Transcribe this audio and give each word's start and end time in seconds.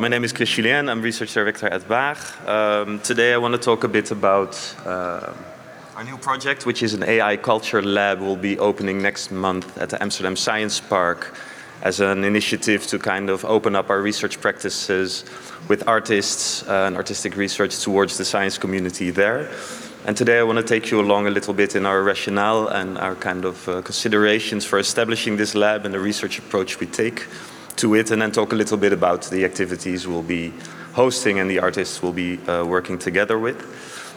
My 0.00 0.08
name 0.08 0.24
is 0.24 0.32
Chris 0.32 0.48
Julien. 0.48 0.88
I'm 0.88 1.02
research 1.02 1.34
director 1.34 1.66
at 1.66 1.82
Waag. 1.82 2.48
Um, 2.48 3.00
today 3.00 3.34
I 3.34 3.36
want 3.36 3.52
to 3.52 3.60
talk 3.60 3.84
a 3.84 3.88
bit 3.88 4.10
about 4.10 4.56
uh, 4.86 5.30
our 5.94 6.04
new 6.04 6.16
project, 6.16 6.64
which 6.64 6.82
is 6.82 6.94
an 6.94 7.02
AI 7.02 7.36
culture 7.36 7.82
lab. 7.82 8.18
will 8.18 8.34
be 8.34 8.58
opening 8.58 9.02
next 9.02 9.30
month 9.30 9.76
at 9.76 9.90
the 9.90 10.02
Amsterdam 10.02 10.36
Science 10.36 10.80
Park 10.80 11.36
as 11.82 12.00
an 12.00 12.24
initiative 12.24 12.86
to 12.86 12.98
kind 12.98 13.28
of 13.28 13.44
open 13.44 13.76
up 13.76 13.90
our 13.90 14.00
research 14.00 14.40
practices 14.40 15.26
with 15.68 15.86
artists 15.86 16.66
uh, 16.66 16.86
and 16.86 16.96
artistic 16.96 17.36
research 17.36 17.78
towards 17.80 18.16
the 18.16 18.24
science 18.24 18.56
community 18.56 19.10
there. 19.10 19.50
And 20.06 20.16
today 20.16 20.38
I 20.38 20.44
want 20.44 20.56
to 20.56 20.64
take 20.64 20.90
you 20.90 20.98
along 20.98 21.26
a 21.26 21.30
little 21.30 21.52
bit 21.52 21.76
in 21.76 21.84
our 21.84 22.02
rationale 22.02 22.68
and 22.68 22.96
our 22.96 23.16
kind 23.16 23.44
of 23.44 23.68
uh, 23.68 23.82
considerations 23.82 24.64
for 24.64 24.78
establishing 24.78 25.36
this 25.36 25.54
lab 25.54 25.84
and 25.84 25.92
the 25.92 26.00
research 26.00 26.38
approach 26.38 26.80
we 26.80 26.86
take 26.86 27.26
to 27.80 27.94
it, 27.94 28.10
and 28.10 28.20
then 28.20 28.30
talk 28.30 28.52
a 28.52 28.56
little 28.56 28.76
bit 28.76 28.92
about 28.92 29.22
the 29.30 29.44
activities 29.44 30.06
we'll 30.06 30.22
be 30.22 30.52
hosting 30.92 31.38
and 31.38 31.50
the 31.50 31.58
artists 31.58 32.02
we'll 32.02 32.12
be 32.12 32.38
uh, 32.46 32.64
working 32.64 32.98
together 32.98 33.38
with. 33.38 33.58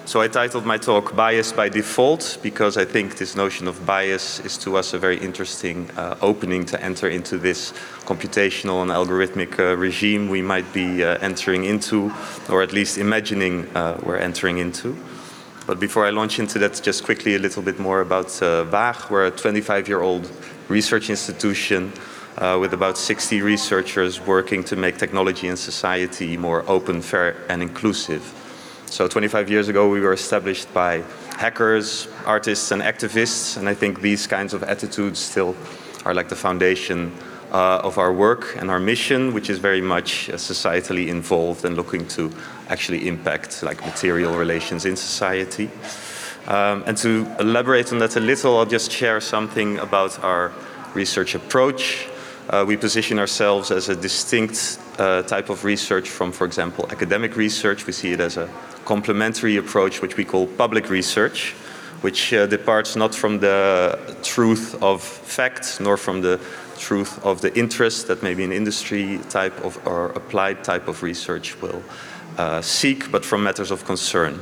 So 0.05 0.19
I 0.19 0.27
titled 0.27 0.65
my 0.65 0.77
talk 0.77 1.15
Bias 1.15 1.53
by 1.53 1.69
Default 1.69 2.39
because 2.43 2.75
I 2.75 2.83
think 2.83 3.15
this 3.15 3.37
notion 3.37 3.69
of 3.69 3.85
bias 3.85 4.41
is 4.41 4.57
to 4.57 4.75
us 4.75 4.93
a 4.93 4.99
very 4.99 5.17
interesting 5.17 5.89
uh, 5.91 6.17
opening 6.21 6.65
to 6.65 6.83
enter 6.83 7.07
into 7.07 7.37
this 7.37 7.71
computational 8.03 8.81
and 8.81 8.91
algorithmic 8.91 9.57
uh, 9.57 9.77
regime 9.77 10.27
we 10.27 10.41
might 10.41 10.73
be 10.73 11.01
uh, 11.01 11.17
entering 11.21 11.63
into, 11.63 12.11
or 12.49 12.61
at 12.61 12.73
least 12.73 12.97
imagining 12.97 13.65
uh, 13.77 13.97
we're 14.03 14.17
entering 14.17 14.57
into. 14.57 14.93
But 15.65 15.79
before 15.79 16.05
I 16.05 16.09
launch 16.09 16.37
into 16.37 16.59
that, 16.59 16.81
just 16.83 17.05
quickly 17.05 17.35
a 17.35 17.39
little 17.39 17.63
bit 17.63 17.79
more 17.79 18.01
about 18.01 18.27
uh, 18.41 18.65
Waag. 18.65 19.09
We're 19.09 19.27
a 19.27 19.31
25 19.31 19.87
year 19.87 20.01
old 20.01 20.29
research 20.67 21.09
institution 21.09 21.93
uh, 22.37 22.57
with 22.59 22.73
about 22.73 22.97
60 22.97 23.41
researchers 23.41 24.19
working 24.21 24.63
to 24.65 24.75
make 24.75 24.97
technology 24.97 25.47
and 25.47 25.57
society 25.57 26.37
more 26.37 26.63
open, 26.67 27.01
fair, 27.01 27.35
and 27.49 27.61
inclusive. 27.61 28.21
So 28.85 29.07
25 29.07 29.49
years 29.49 29.69
ago, 29.69 29.89
we 29.89 30.01
were 30.01 30.13
established 30.13 30.71
by 30.73 31.03
hackers, 31.37 32.07
artists, 32.25 32.71
and 32.71 32.81
activists, 32.81 33.57
and 33.57 33.67
I 33.67 33.73
think 33.73 34.01
these 34.01 34.27
kinds 34.27 34.53
of 34.53 34.63
attitudes 34.63 35.19
still 35.19 35.55
are 36.05 36.13
like 36.13 36.29
the 36.29 36.35
foundation 36.35 37.11
uh, 37.51 37.81
of 37.83 37.97
our 37.97 38.11
work 38.11 38.55
and 38.57 38.69
our 38.69 38.79
mission, 38.79 39.33
which 39.33 39.49
is 39.49 39.59
very 39.59 39.81
much 39.81 40.29
uh, 40.29 40.33
societally 40.33 41.07
involved 41.07 41.65
and 41.65 41.75
looking 41.75 42.07
to 42.09 42.31
actually 42.67 43.07
impact 43.07 43.63
like 43.63 43.83
material 43.85 44.35
relations 44.35 44.85
in 44.85 44.95
society. 44.95 45.69
Um, 46.47 46.83
and 46.85 46.97
to 46.97 47.27
elaborate 47.39 47.93
on 47.93 47.99
that 47.99 48.15
a 48.15 48.19
little, 48.19 48.57
I'll 48.57 48.65
just 48.65 48.91
share 48.91 49.21
something 49.21 49.77
about 49.79 50.23
our 50.23 50.51
research 50.93 51.35
approach 51.35 52.09
uh, 52.49 52.63
we 52.67 52.77
position 52.77 53.19
ourselves 53.19 53.71
as 53.71 53.89
a 53.89 53.95
distinct 53.95 54.79
uh, 54.97 55.23
type 55.23 55.49
of 55.49 55.63
research 55.63 56.09
from, 56.09 56.31
for 56.31 56.45
example, 56.45 56.85
academic 56.91 57.35
research. 57.35 57.87
We 57.87 57.93
see 57.93 58.11
it 58.11 58.19
as 58.19 58.37
a 58.37 58.49
complementary 58.85 59.57
approach, 59.57 60.01
which 60.01 60.17
we 60.17 60.25
call 60.25 60.47
public 60.47 60.89
research, 60.89 61.53
which 62.01 62.33
uh, 62.33 62.47
departs 62.47 62.95
not 62.95 63.15
from 63.15 63.39
the 63.39 63.97
truth 64.23 64.81
of 64.81 65.01
facts 65.01 65.79
nor 65.79 65.97
from 65.97 66.21
the 66.21 66.39
truth 66.77 67.23
of 67.23 67.39
the 67.41 67.57
interest 67.57 68.07
that 68.07 68.21
maybe 68.23 68.43
an 68.43 68.51
industry 68.51 69.19
type 69.29 69.57
of 69.63 69.79
or 69.87 70.07
applied 70.07 70.63
type 70.63 70.87
of 70.87 71.01
research 71.01 71.59
will 71.61 71.81
uh, 72.37 72.61
seek, 72.61 73.09
but 73.11 73.23
from 73.23 73.43
matters 73.43 73.71
of 73.71 73.85
concern. 73.85 74.39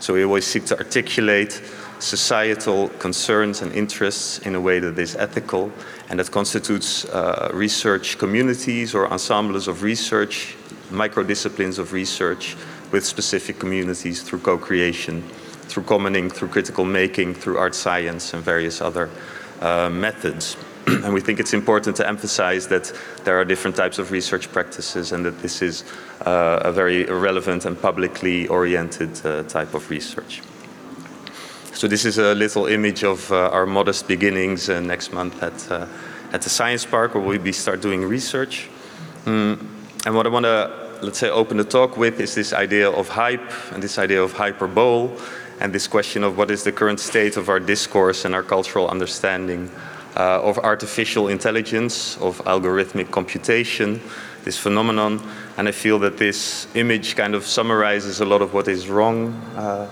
So 0.00 0.14
we 0.14 0.24
always 0.24 0.46
seek 0.46 0.66
to 0.66 0.78
articulate 0.78 1.62
societal 2.04 2.88
concerns 2.98 3.62
and 3.62 3.72
interests 3.72 4.38
in 4.40 4.54
a 4.54 4.60
way 4.60 4.78
that 4.78 4.98
is 4.98 5.16
ethical 5.16 5.72
and 6.10 6.18
that 6.18 6.30
constitutes 6.30 7.06
uh, 7.06 7.50
research 7.54 8.18
communities 8.18 8.94
or 8.94 9.10
ensembles 9.10 9.68
of 9.68 9.82
research, 9.82 10.54
microdisciplines 10.90 11.78
of 11.78 11.92
research 11.94 12.56
with 12.92 13.06
specific 13.06 13.58
communities 13.58 14.22
through 14.22 14.38
co-creation, 14.40 15.22
through 15.68 15.82
commoning, 15.84 16.28
through 16.28 16.48
critical 16.48 16.84
making, 16.84 17.34
through 17.34 17.56
art 17.56 17.74
science 17.74 18.34
and 18.34 18.42
various 18.42 18.82
other 18.82 19.08
uh, 19.62 19.88
methods. 19.88 20.58
and 20.86 21.14
we 21.14 21.22
think 21.22 21.40
it's 21.40 21.54
important 21.54 21.96
to 21.96 22.06
emphasize 22.06 22.68
that 22.68 22.92
there 23.24 23.40
are 23.40 23.46
different 23.46 23.74
types 23.74 23.98
of 23.98 24.10
research 24.10 24.52
practices 24.52 25.12
and 25.12 25.24
that 25.24 25.40
this 25.40 25.62
is 25.62 25.84
uh, 26.26 26.60
a 26.62 26.70
very 26.70 27.04
relevant 27.04 27.64
and 27.64 27.80
publicly 27.80 28.46
oriented 28.48 29.24
uh, 29.24 29.42
type 29.44 29.72
of 29.72 29.88
research. 29.88 30.42
So 31.74 31.88
this 31.88 32.04
is 32.04 32.18
a 32.18 32.36
little 32.36 32.66
image 32.66 33.02
of 33.02 33.32
uh, 33.32 33.50
our 33.50 33.66
modest 33.66 34.06
beginnings 34.06 34.70
uh, 34.70 34.78
next 34.78 35.12
month 35.12 35.42
at, 35.42 35.72
uh, 35.72 35.88
at 36.32 36.40
the 36.40 36.48
Science 36.48 36.86
Park 36.86 37.14
where 37.14 37.24
we'll 37.24 37.40
be 37.40 37.50
start 37.50 37.80
doing 37.80 38.04
research. 38.04 38.68
Mm. 39.24 39.58
And 40.06 40.14
what 40.14 40.24
I 40.24 40.28
want 40.28 40.44
to, 40.44 40.98
let's 41.02 41.18
say, 41.18 41.30
open 41.30 41.56
the 41.56 41.64
talk 41.64 41.96
with 41.96 42.20
is 42.20 42.32
this 42.32 42.52
idea 42.52 42.88
of 42.88 43.08
hype 43.08 43.50
and 43.72 43.82
this 43.82 43.98
idea 43.98 44.22
of 44.22 44.32
hyperbole 44.34 45.18
and 45.58 45.72
this 45.72 45.88
question 45.88 46.22
of 46.22 46.38
what 46.38 46.48
is 46.52 46.62
the 46.62 46.70
current 46.70 47.00
state 47.00 47.36
of 47.36 47.48
our 47.48 47.58
discourse 47.58 48.24
and 48.24 48.36
our 48.36 48.44
cultural 48.44 48.88
understanding 48.88 49.68
uh, 50.14 50.40
of 50.42 50.58
artificial 50.58 51.26
intelligence, 51.26 52.16
of 52.18 52.38
algorithmic 52.44 53.10
computation, 53.10 54.00
this 54.44 54.56
phenomenon. 54.56 55.20
And 55.56 55.66
I 55.66 55.72
feel 55.72 55.98
that 55.98 56.18
this 56.18 56.68
image 56.76 57.16
kind 57.16 57.34
of 57.34 57.44
summarizes 57.44 58.20
a 58.20 58.24
lot 58.24 58.42
of 58.42 58.54
what 58.54 58.68
is 58.68 58.88
wrong. 58.88 59.32
Uh, 59.56 59.90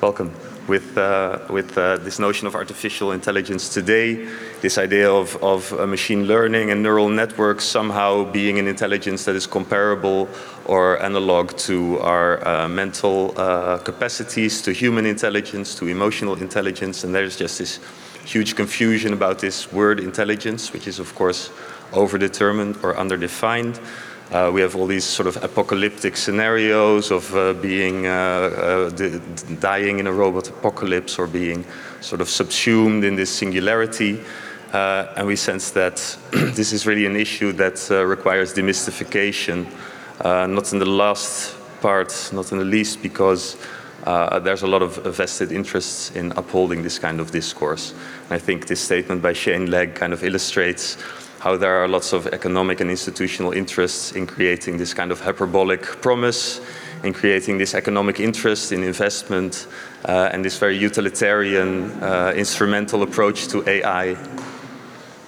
welcome 0.00 0.32
with, 0.68 0.96
uh, 0.98 1.38
with 1.48 1.76
uh, 1.76 1.96
this 1.96 2.18
notion 2.18 2.46
of 2.46 2.54
artificial 2.54 3.12
intelligence 3.12 3.72
today, 3.72 4.28
this 4.60 4.78
idea 4.78 5.10
of, 5.10 5.36
of 5.42 5.72
uh, 5.72 5.86
machine 5.86 6.26
learning 6.26 6.70
and 6.70 6.82
neural 6.82 7.08
networks 7.08 7.64
somehow 7.64 8.30
being 8.30 8.58
an 8.58 8.68
intelligence 8.68 9.24
that 9.24 9.34
is 9.34 9.46
comparable 9.46 10.28
or 10.66 11.02
analog 11.02 11.56
to 11.56 11.98
our 12.00 12.46
uh, 12.46 12.68
mental 12.68 13.34
uh, 13.36 13.78
capacities, 13.78 14.60
to 14.62 14.72
human 14.72 15.06
intelligence, 15.06 15.74
to 15.74 15.88
emotional 15.88 16.34
intelligence, 16.36 17.04
and 17.04 17.14
there's 17.14 17.36
just 17.36 17.58
this 17.58 17.80
huge 18.24 18.54
confusion 18.54 19.14
about 19.14 19.38
this 19.38 19.72
word 19.72 19.98
intelligence, 19.98 20.72
which 20.72 20.86
is 20.86 20.98
of 20.98 21.14
course 21.14 21.50
overdetermined 21.92 22.82
or 22.84 22.94
underdefined. 22.94 23.80
Uh, 24.30 24.50
we 24.52 24.60
have 24.60 24.76
all 24.76 24.86
these 24.86 25.06
sort 25.06 25.26
of 25.26 25.42
apocalyptic 25.42 26.14
scenarios 26.14 27.10
of 27.10 27.34
uh, 27.34 27.54
being 27.54 28.06
uh, 28.06 28.10
uh 28.10 28.90
dying 29.58 30.00
in 30.00 30.06
a 30.06 30.12
robot 30.12 30.50
apocalypse 30.50 31.18
or 31.18 31.26
being 31.26 31.64
sort 32.02 32.20
of 32.20 32.28
subsumed 32.28 33.04
in 33.04 33.16
this 33.16 33.30
singularity. 33.30 34.20
Uh, 34.74 35.06
and 35.16 35.26
we 35.26 35.34
sense 35.34 35.70
that 35.70 35.96
this 36.30 36.74
is 36.74 36.86
really 36.86 37.06
an 37.06 37.16
issue 37.16 37.52
that 37.52 37.90
uh, 37.90 38.04
requires 38.04 38.52
demystification, 38.52 39.64
not 40.22 40.72
in 40.74 40.78
the 40.78 40.84
last 40.84 41.56
part, 41.80 42.30
not 42.30 42.52
in 42.52 42.58
the 42.58 42.64
least, 42.64 43.02
because 43.02 43.56
there's 44.04 44.62
a 44.62 44.66
lot 44.66 44.82
of 44.82 44.96
vested 45.16 45.52
interests 45.52 46.10
in 46.10 46.32
upholding 46.32 46.82
this 46.82 46.98
kind 46.98 47.18
of 47.18 47.30
discourse. 47.30 47.94
And 48.24 48.32
I 48.32 48.38
think 48.38 48.66
this 48.66 48.80
statement 48.80 49.22
by 49.22 49.32
Shane 49.32 49.70
Legg 49.70 49.94
kind 49.94 50.12
of 50.12 50.22
illustrates 50.22 50.98
how 51.40 51.56
there 51.56 51.82
are 51.82 51.88
lots 51.88 52.12
of 52.12 52.26
economic 52.28 52.80
and 52.80 52.90
institutional 52.90 53.52
interests 53.52 54.12
in 54.12 54.26
creating 54.26 54.76
this 54.76 54.92
kind 54.92 55.12
of 55.12 55.20
hyperbolic 55.20 55.82
promise, 56.02 56.60
in 57.04 57.12
creating 57.12 57.58
this 57.58 57.74
economic 57.74 58.18
interest 58.18 58.72
in 58.72 58.82
investment, 58.82 59.68
uh, 60.04 60.30
and 60.32 60.44
this 60.44 60.58
very 60.58 60.76
utilitarian, 60.76 61.90
uh, 62.02 62.32
instrumental 62.34 63.02
approach 63.02 63.46
to 63.48 63.68
AI 63.68 64.16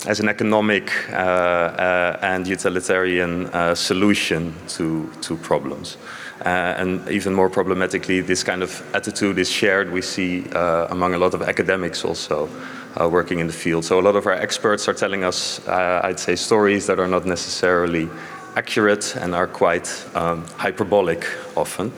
as 0.07 0.19
an 0.19 0.29
economic 0.29 0.91
uh, 1.11 1.17
uh, 1.17 2.19
and 2.23 2.47
utilitarian 2.47 3.47
uh, 3.49 3.75
solution 3.75 4.55
to, 4.67 5.11
to 5.21 5.37
problems. 5.37 5.97
Uh, 6.41 6.75
and 6.79 7.07
even 7.11 7.35
more 7.35 7.51
problematically, 7.51 8.21
this 8.23 8.43
kind 8.43 8.63
of 8.63 8.83
attitude 8.95 9.39
is 9.39 9.51
shared, 9.51 9.93
we 9.93 10.01
see 10.01 10.45
among 10.91 11.15
a 11.15 11.19
lot 11.19 11.35
of 11.35 11.43
academics 11.43 12.05
also 12.05 12.49
uh, 12.99 13.09
working 13.09 13.39
in 13.39 13.47
the 13.47 13.53
field. 13.53 13.85
So 13.85 13.99
a 13.99 14.03
lot 14.03 14.17
of 14.17 14.27
our 14.27 14.33
experts 14.33 14.89
are 14.89 14.95
telling 14.95 15.25
us, 15.25 15.67
uh, 15.69 16.01
I'd 16.03 16.19
say, 16.19 16.37
stories 16.37 16.87
that 16.87 16.99
are 16.99 17.09
not 17.09 17.27
necessarily 17.27 18.09
accurate 18.57 19.17
and 19.17 19.35
are 19.35 19.47
quite 19.47 19.89
um, 20.15 20.45
hyperbolic 20.57 21.27
often. 21.57 21.93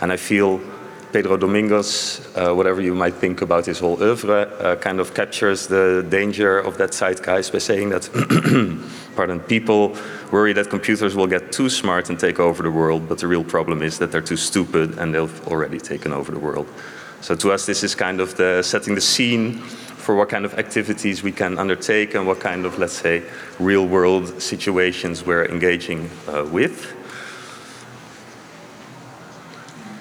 And 0.00 0.12
I 0.12 0.16
feel 0.16 0.60
Pedro 1.12 1.36
Domingos, 1.36 2.20
uh, 2.36 2.52
whatever 2.52 2.82
you 2.82 2.94
might 2.94 3.14
think 3.14 3.40
about 3.40 3.64
his 3.64 3.78
whole 3.78 4.02
oeuvre, 4.02 4.42
uh, 4.60 4.76
kind 4.76 5.00
of 5.00 5.14
captures 5.14 5.66
the 5.66 6.04
danger 6.08 6.58
of 6.58 6.76
that 6.78 6.90
zeitgeist 6.92 7.52
by 7.52 7.58
saying 7.58 7.88
that, 7.90 8.10
pardon, 9.16 9.40
people 9.40 9.96
worry 10.30 10.52
that 10.52 10.68
computers 10.68 11.14
will 11.14 11.26
get 11.26 11.52
too 11.52 11.70
smart 11.70 12.10
and 12.10 12.20
take 12.20 12.38
over 12.38 12.62
the 12.62 12.70
world, 12.70 13.08
but 13.08 13.18
the 13.18 13.26
real 13.26 13.44
problem 13.44 13.82
is 13.82 13.98
that 13.98 14.12
they're 14.12 14.20
too 14.20 14.36
stupid 14.36 14.98
and 14.98 15.14
they've 15.14 15.46
already 15.46 15.78
taken 15.78 16.12
over 16.12 16.32
the 16.32 16.38
world. 16.38 16.68
So 17.22 17.34
to 17.36 17.52
us, 17.52 17.66
this 17.66 17.82
is 17.82 17.94
kind 17.94 18.20
of 18.20 18.36
the 18.36 18.62
setting 18.62 18.94
the 18.94 19.00
scene 19.00 19.62
for 20.06 20.14
what 20.14 20.28
kind 20.28 20.44
of 20.44 20.56
activities 20.56 21.24
we 21.24 21.32
can 21.32 21.58
undertake 21.58 22.14
and 22.14 22.28
what 22.28 22.38
kind 22.38 22.64
of, 22.64 22.78
let's 22.78 22.92
say, 22.92 23.24
real 23.58 23.84
world 23.84 24.40
situations 24.40 25.26
we're 25.26 25.44
engaging 25.46 26.08
uh, 26.28 26.44
with. 26.44 26.94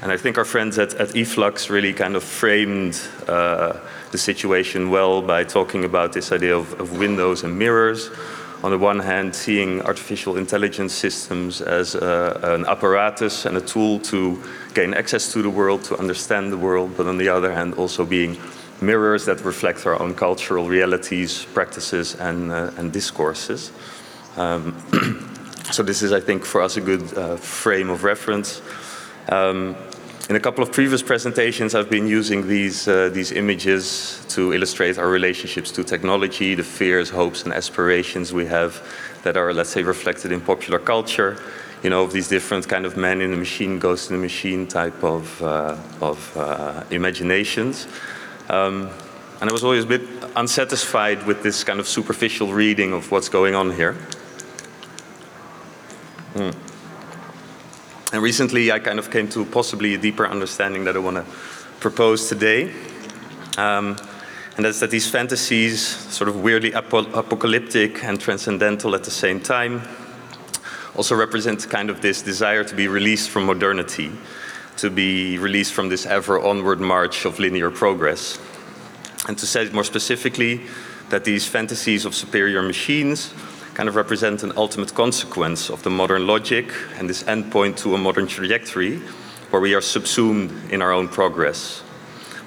And 0.03 0.11
I 0.11 0.17
think 0.17 0.37
our 0.37 0.45
friends 0.45 0.77
at, 0.77 0.93
at 0.93 1.09
eFlux 1.15 1.71
really 1.71 1.91
kind 1.91 2.15
of 2.15 2.23
framed 2.23 3.01
uh, 3.27 3.79
the 4.11 4.19
situation 4.19 4.91
well 4.91 5.23
by 5.23 5.43
talking 5.43 5.83
about 5.83 6.13
this 6.13 6.31
idea 6.31 6.55
of, 6.55 6.79
of 6.79 6.99
windows 6.99 7.43
and 7.43 7.57
mirrors. 7.57 8.11
on 8.63 8.71
the 8.71 8.77
one 8.79 8.99
hand, 8.99 9.35
seeing 9.35 9.81
artificial 9.83 10.37
intelligence 10.37 10.93
systems 10.93 11.61
as 11.61 11.93
a, 11.93 12.39
an 12.43 12.65
apparatus 12.65 13.45
and 13.45 13.57
a 13.57 13.61
tool 13.61 13.99
to 13.99 14.41
gain 14.73 14.93
access 14.93 15.31
to 15.31 15.41
the 15.41 15.49
world, 15.49 15.83
to 15.83 15.95
understand 15.97 16.51
the 16.51 16.57
world, 16.57 16.95
but 16.97 17.05
on 17.05 17.17
the 17.17 17.29
other 17.29 17.53
hand, 17.53 17.75
also 17.75 18.03
being 18.03 18.35
mirrors 18.81 19.25
that 19.25 19.43
reflect 19.43 19.85
our 19.85 19.99
own 20.01 20.13
cultural 20.13 20.67
realities, 20.67 21.45
practices, 21.53 22.15
and, 22.15 22.51
uh, 22.51 22.71
and 22.77 22.91
discourses. 22.91 23.71
Um, 24.37 24.75
so 25.71 25.83
this 25.83 26.01
is, 26.01 26.11
I 26.11 26.19
think, 26.19 26.45
for 26.45 26.61
us 26.61 26.77
a 26.77 26.81
good 26.81 27.17
uh, 27.17 27.37
frame 27.37 27.89
of 27.89 28.03
reference. 28.03 28.61
Um, 29.29 29.75
in 30.27 30.35
a 30.35 30.39
couple 30.39 30.63
of 30.63 30.71
previous 30.71 31.03
presentations, 31.03 31.75
I've 31.75 31.89
been 31.89 32.07
using 32.07 32.47
these, 32.47 32.87
uh, 32.87 33.09
these 33.09 33.31
images 33.31 34.25
to 34.29 34.53
illustrate 34.53 34.97
our 34.97 35.07
relationships 35.07 35.71
to 35.73 35.83
technology, 35.83 36.55
the 36.55 36.63
fears, 36.63 37.11
hopes, 37.11 37.43
and 37.43 37.53
aspirations 37.53 38.33
we 38.33 38.47
have 38.47 38.81
that 39.23 39.37
are, 39.37 39.53
let's 39.53 39.69
say, 39.69 39.83
reflected 39.83 40.31
in 40.31 40.41
popular 40.41 40.79
culture. 40.79 41.37
You 41.83 41.91
know, 41.91 42.01
of 42.01 42.11
these 42.11 42.27
different 42.27 42.67
kind 42.67 42.87
of 42.87 42.97
man 42.97 43.21
in 43.21 43.29
the 43.29 43.37
machine, 43.37 43.77
ghost 43.77 44.09
in 44.09 44.15
the 44.15 44.21
machine 44.21 44.65
type 44.65 45.03
of, 45.03 45.41
uh, 45.43 45.77
of 46.01 46.35
uh, 46.35 46.83
imaginations. 46.89 47.87
Um, 48.49 48.89
and 49.41 49.49
I 49.49 49.53
was 49.53 49.63
always 49.63 49.83
a 49.83 49.87
bit 49.87 50.01
unsatisfied 50.35 51.25
with 51.25 51.43
this 51.43 51.63
kind 51.63 51.79
of 51.79 51.87
superficial 51.87 52.53
reading 52.53 52.93
of 52.93 53.11
what's 53.11 53.29
going 53.29 53.55
on 53.55 53.71
here. 53.71 53.93
Hmm. 56.33 56.51
And 58.13 58.23
recently 58.23 58.71
I 58.71 58.79
kind 58.79 58.99
of 58.99 59.11
came 59.11 59.27
to 59.29 59.45
possibly 59.45 59.95
a 59.95 59.97
deeper 59.97 60.27
understanding 60.27 60.83
that 60.85 60.95
I 60.95 60.99
want 60.99 61.17
to 61.17 61.25
propose 61.79 62.29
today. 62.29 62.71
Um, 63.57 63.97
and 64.55 64.63
that's 64.63 64.79
that 64.79 64.89
these 64.89 65.09
fantasies, 65.09 65.85
sort 65.85 66.29
of 66.29 66.41
weirdly 66.41 66.73
ap- 66.73 66.93
apocalyptic 66.93 68.03
and 68.03 68.19
transcendental 68.19 68.95
at 68.95 69.03
the 69.03 69.11
same 69.11 69.39
time, 69.39 69.81
also 70.95 71.13
represent 71.15 71.69
kind 71.69 71.89
of 71.89 72.01
this 72.01 72.21
desire 72.21 72.63
to 72.63 72.75
be 72.75 72.87
released 72.87 73.29
from 73.29 73.45
modernity, 73.45 74.11
to 74.77 74.89
be 74.89 75.37
released 75.37 75.73
from 75.73 75.89
this 75.89 76.05
ever 76.05 76.39
onward 76.39 76.79
march 76.79 77.25
of 77.25 77.39
linear 77.39 77.71
progress. 77.71 78.39
And 79.27 79.37
to 79.37 79.47
say 79.47 79.63
it 79.63 79.73
more 79.73 79.83
specifically, 79.83 80.61
that 81.09 81.23
these 81.23 81.47
fantasies 81.47 82.05
of 82.05 82.15
superior 82.15 82.61
machines 82.61 83.33
kind 83.73 83.89
of 83.89 83.95
represent 83.95 84.43
an 84.43 84.53
ultimate 84.55 84.93
consequence 84.93 85.69
of 85.69 85.83
the 85.83 85.89
modern 85.89 86.25
logic 86.27 86.71
and 86.97 87.09
this 87.09 87.23
endpoint 87.23 87.77
to 87.77 87.93
a 87.93 87.97
modern 87.97 88.27
trajectory 88.27 88.97
where 89.49 89.61
we 89.61 89.73
are 89.75 89.81
subsumed 89.81 90.51
in 90.71 90.81
our 90.81 90.91
own 90.91 91.07
progress, 91.07 91.81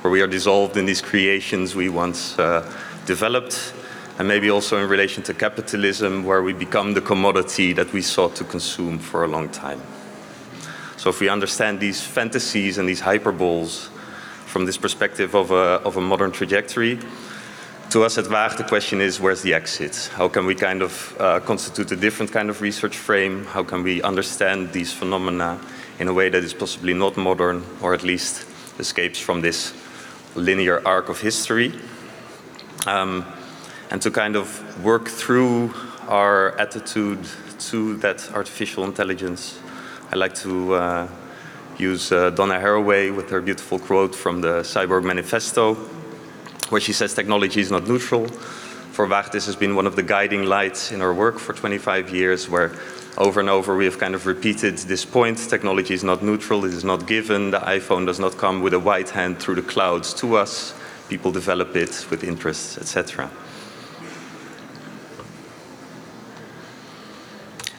where 0.03 0.11
we 0.11 0.21
are 0.21 0.27
dissolved 0.27 0.77
in 0.77 0.87
these 0.87 1.01
creations 1.01 1.75
we 1.75 1.89
once 1.89 2.39
uh, 2.39 2.61
developed, 3.07 3.73
and 4.19 4.27
maybe 4.27 4.51
also 4.51 4.83
in 4.83 4.89
relation 4.89 5.23
to 5.23 5.33
capitalism, 5.33 6.25
where 6.25 6.43
we 6.43 6.53
become 6.53 6.95
the 6.95 7.01
commodity 7.01 7.73
that 7.73 7.93
we 7.93 8.03
sought 8.03 8.35
to 8.35 8.45
consume 8.45 8.99
for 8.99 9.25
a 9.25 9.29
long 9.29 9.49
time. 9.49 9.81
So, 10.99 11.11
if 11.11 11.21
we 11.21 11.29
understand 11.29 11.79
these 11.79 12.03
fantasies 12.03 12.77
and 12.77 12.89
these 12.89 13.01
hyperboles 13.01 13.87
from 14.47 14.67
this 14.67 14.77
perspective 14.77 15.37
of 15.37 15.53
a, 15.53 15.81
of 15.85 15.97
a 15.97 16.01
modern 16.01 16.33
trajectory, 16.33 16.99
to 17.91 18.03
us 18.03 18.19
at 18.19 18.25
Waag, 18.25 18.57
the 18.57 18.65
question 18.65 19.01
is 19.01 19.21
where's 19.21 19.41
the 19.43 19.55
exit? 19.55 20.11
How 20.13 20.27
can 20.27 20.45
we 20.45 20.57
kind 20.57 20.83
of 20.83 21.17
uh, 21.21 21.39
constitute 21.39 21.93
a 21.93 21.97
different 21.97 22.33
kind 22.33 22.51
of 22.51 22.61
research 22.61 22.97
frame? 22.97 23.45
How 23.45 23.63
can 23.63 23.85
we 23.85 24.03
understand 24.03 24.73
these 24.73 24.93
phenomena 24.93 25.61
in 26.01 26.09
a 26.09 26.13
way 26.13 26.31
that 26.31 26.43
is 26.43 26.53
possibly 26.53 26.95
not 26.95 27.17
modern 27.17 27.65
or 27.81 27.95
at 27.95 28.03
least 28.03 28.45
escapes 28.81 29.21
from 29.21 29.41
this 29.41 29.73
linear 30.35 30.85
arc 30.85 31.09
of 31.09 31.21
history? 31.21 31.73
Um, 32.89 33.25
and 33.93 34.03
to 34.03 34.11
kind 34.11 34.35
of 34.35 34.85
work 34.85 35.07
through 35.07 35.73
our 36.09 36.59
attitude 36.59 37.21
to 37.71 37.99
that 37.99 38.29
artificial 38.35 38.83
intelligence, 38.83 39.61
I 40.11 40.17
like 40.17 40.35
to 40.37 40.75
uh, 40.75 41.09
use 41.77 42.13
uh, 42.13 42.31
Donna 42.31 42.55
Haraway 42.55 43.15
with 43.15 43.29
her 43.31 43.41
beautiful 43.43 43.79
quote 43.79 44.15
from 44.15 44.41
the 44.41 44.61
Cyborg 44.61 45.05
Manifesto 45.05 45.77
where 46.71 46.81
she 46.81 46.93
says 46.93 47.15
technology 47.15 47.61
is 47.61 47.71
not 47.71 47.87
neutral. 47.87 48.27
For 48.29 49.07
Waag, 49.07 49.33
this 49.33 49.47
has 49.47 49.57
been 49.57 49.77
one 49.77 49.87
of 49.87 49.97
the 49.97 50.03
guiding 50.03 50.45
lights 50.45 50.93
in 50.93 51.01
our 51.01 51.15
work 51.15 51.39
for 51.39 51.53
25 51.53 52.11
years, 52.11 52.49
where 52.49 52.73
over 53.17 53.41
and 53.41 53.49
over 53.49 53.77
we 53.77 53.85
have 53.85 53.99
kind 53.99 54.15
of 54.15 54.27
repeated 54.27 54.77
this 54.79 55.05
point 55.05 55.39
technology 55.39 55.95
is 55.95 56.05
not 56.05 56.23
neutral, 56.23 56.65
it 56.65 56.73
is 56.73 56.85
not 56.85 57.07
given, 57.07 57.51
the 57.51 57.61
iPhone 57.61 58.07
does 58.07 58.21
not 58.21 58.37
come 58.37 58.63
with 58.63 58.75
a 58.75 58.79
white 58.79 59.11
hand 59.11 59.39
through 59.39 59.55
the 59.55 59.63
clouds 59.63 60.13
to 60.15 60.37
us, 60.37 60.75
people 61.09 61.33
develop 61.33 61.75
it 61.77 62.07
with 62.11 62.25
interests, 62.25 62.77
etc. 62.79 63.31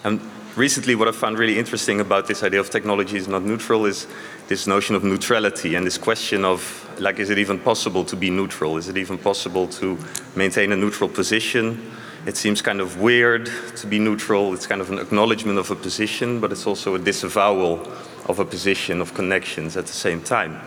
And 0.04 0.22
recently, 0.60 0.94
what 0.94 1.08
I 1.08 1.14
found 1.14 1.40
really 1.40 1.58
interesting 1.58 2.02
about 2.02 2.28
this 2.28 2.44
idea 2.44 2.60
of 2.60 2.70
technology 2.70 3.16
is 3.16 3.30
not 3.30 3.44
neutral 3.44 3.86
is 3.86 4.08
this 4.50 4.68
notion 4.68 4.94
of 4.94 5.06
neutrality 5.06 5.76
and 5.76 5.88
this 5.88 5.98
question 5.98 6.44
of 6.44 6.86
like, 7.00 7.18
is 7.18 7.30
it 7.30 7.38
even 7.38 7.58
possible 7.58 8.04
to 8.04 8.18
be 8.18 8.30
neutral? 8.30 8.76
Is 8.76 8.90
it 8.90 8.98
even 8.98 9.18
possible 9.18 9.68
to 9.80 9.98
maintain 10.36 10.74
a 10.74 10.76
neutral 10.76 11.10
position? 11.10 11.90
It 12.26 12.36
seems 12.36 12.62
kind 12.62 12.82
of 12.82 13.00
weird 13.00 13.50
to 13.78 13.88
be 13.88 14.00
neutral. 14.00 14.54
It's 14.54 14.68
kind 14.68 14.82
of 14.82 14.92
an 14.92 15.00
acknowledgement 15.00 15.58
of 15.58 15.72
a 15.72 15.76
position, 15.76 16.42
but 16.42 16.52
it's 16.52 16.68
also 16.68 16.94
a 16.94 17.00
disavowal 17.00 17.88
of 18.28 18.40
a 18.40 18.46
position 18.46 19.00
of 19.00 19.14
connections 19.14 19.78
at 19.78 19.88
the 19.88 19.94
same 19.94 20.22
time. 20.22 20.60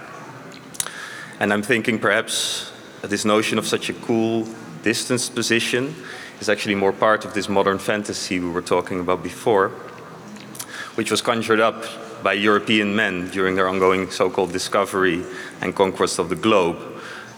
And 1.39 1.53
I'm 1.53 1.63
thinking 1.63 1.99
perhaps 1.99 2.73
this 3.03 3.27
notion 3.27 3.59
of 3.59 3.67
such 3.67 3.91
a 3.91 3.93
cool, 3.93 4.49
distanced 4.83 5.35
position 5.35 5.95
is 6.43 6.49
actually 6.49 6.75
more 6.75 6.93
part 6.93 7.25
of 7.25 7.35
this 7.35 7.49
modern 7.49 7.79
fantasy 7.79 8.41
we 8.41 8.51
were 8.51 8.67
talking 8.77 8.99
about 8.99 9.23
before, 9.23 9.69
which 10.97 11.09
was 11.09 11.23
conjured 11.23 11.61
up 11.61 11.85
by 12.25 12.33
European 12.33 12.97
men 12.97 13.31
during 13.31 13.55
their 13.55 13.69
ongoing 13.69 14.11
so 14.11 14.29
called 14.29 14.51
discovery 14.51 15.23
and 15.61 15.73
conquest 15.77 16.19
of 16.19 16.29
the 16.29 16.35
globe. 16.35 16.77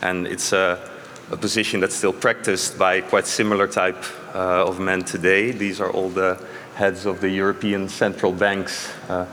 And 0.01 0.27
it's 0.27 0.55
a, 0.55 0.91
a 1.31 1.37
position 1.37 1.81
that's 1.81 1.95
still 1.95 2.15
practiced 2.15 2.79
by 2.79 3.03
quite 3.03 3.27
similar 3.27 3.67
type 3.67 4.03
uh, 4.35 4.65
of 4.65 4.81
men 4.81 5.05
today. 5.05 5.51
These 5.51 5.83
are 5.83 5.91
all 5.91 6.09
the 6.09 6.43
heads 6.75 7.05
of 7.05 7.21
the 7.21 7.29
European 7.29 7.91
central 7.91 8.33
banks, 8.33 8.91
uh, 9.11 9.27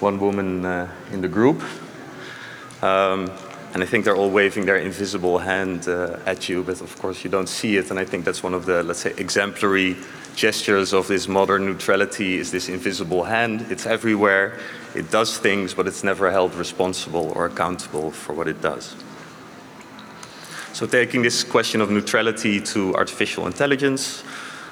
one 0.00 0.20
woman 0.20 0.66
uh, 0.66 0.92
in 1.12 1.22
the 1.22 1.28
group. 1.28 1.62
Um, 2.82 3.30
and 3.74 3.82
I 3.82 3.86
think 3.86 4.04
they're 4.04 4.16
all 4.16 4.30
waving 4.30 4.66
their 4.66 4.76
invisible 4.76 5.38
hand 5.38 5.88
uh, 5.88 6.20
at 6.26 6.48
you, 6.48 6.62
but 6.62 6.80
of 6.80 6.96
course 7.00 7.24
you 7.24 7.30
don't 7.30 7.48
see 7.48 7.76
it. 7.76 7.90
And 7.90 7.98
I 7.98 8.04
think 8.04 8.24
that's 8.24 8.40
one 8.40 8.54
of 8.54 8.66
the, 8.66 8.84
let's 8.84 9.00
say, 9.00 9.12
exemplary 9.16 9.96
gestures 10.36 10.92
of 10.92 11.08
this 11.08 11.26
modern 11.26 11.66
neutrality 11.66 12.38
is 12.38 12.52
this 12.52 12.68
invisible 12.68 13.24
hand. 13.24 13.66
It's 13.70 13.84
everywhere. 13.84 14.60
It 14.94 15.10
does 15.10 15.38
things, 15.38 15.74
but 15.74 15.88
it's 15.88 16.04
never 16.04 16.30
held 16.30 16.54
responsible 16.54 17.32
or 17.34 17.46
accountable 17.46 18.12
for 18.12 18.32
what 18.32 18.46
it 18.46 18.62
does. 18.62 18.94
So, 20.72 20.86
taking 20.86 21.22
this 21.22 21.42
question 21.42 21.80
of 21.80 21.90
neutrality 21.90 22.60
to 22.60 22.94
artificial 22.94 23.46
intelligence, 23.48 24.22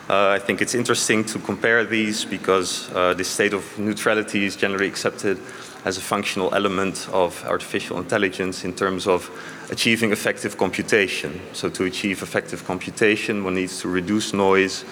I 0.08 0.38
think 0.38 0.60
it's 0.60 0.74
interesting 0.74 1.24
to 1.26 1.38
compare 1.38 1.84
these 1.84 2.24
because 2.24 2.90
uh, 2.92 3.14
this 3.14 3.28
state 3.28 3.52
of 3.54 3.78
neutrality 3.78 4.44
is 4.44 4.56
generally 4.56 4.88
accepted 4.88 5.38
as 5.84 5.96
a 5.96 6.00
functional 6.00 6.54
element 6.54 7.08
of 7.12 7.44
artificial 7.44 7.98
intelligence 7.98 8.64
in 8.64 8.72
terms 8.72 9.06
of 9.06 9.30
achieving 9.70 10.12
effective 10.12 10.56
computation. 10.56 11.40
So, 11.52 11.68
to 11.70 11.84
achieve 11.84 12.22
effective 12.22 12.64
computation, 12.64 13.44
one 13.44 13.54
needs 13.54 13.80
to 13.80 13.88
reduce 13.88 14.32
noise, 14.32 14.84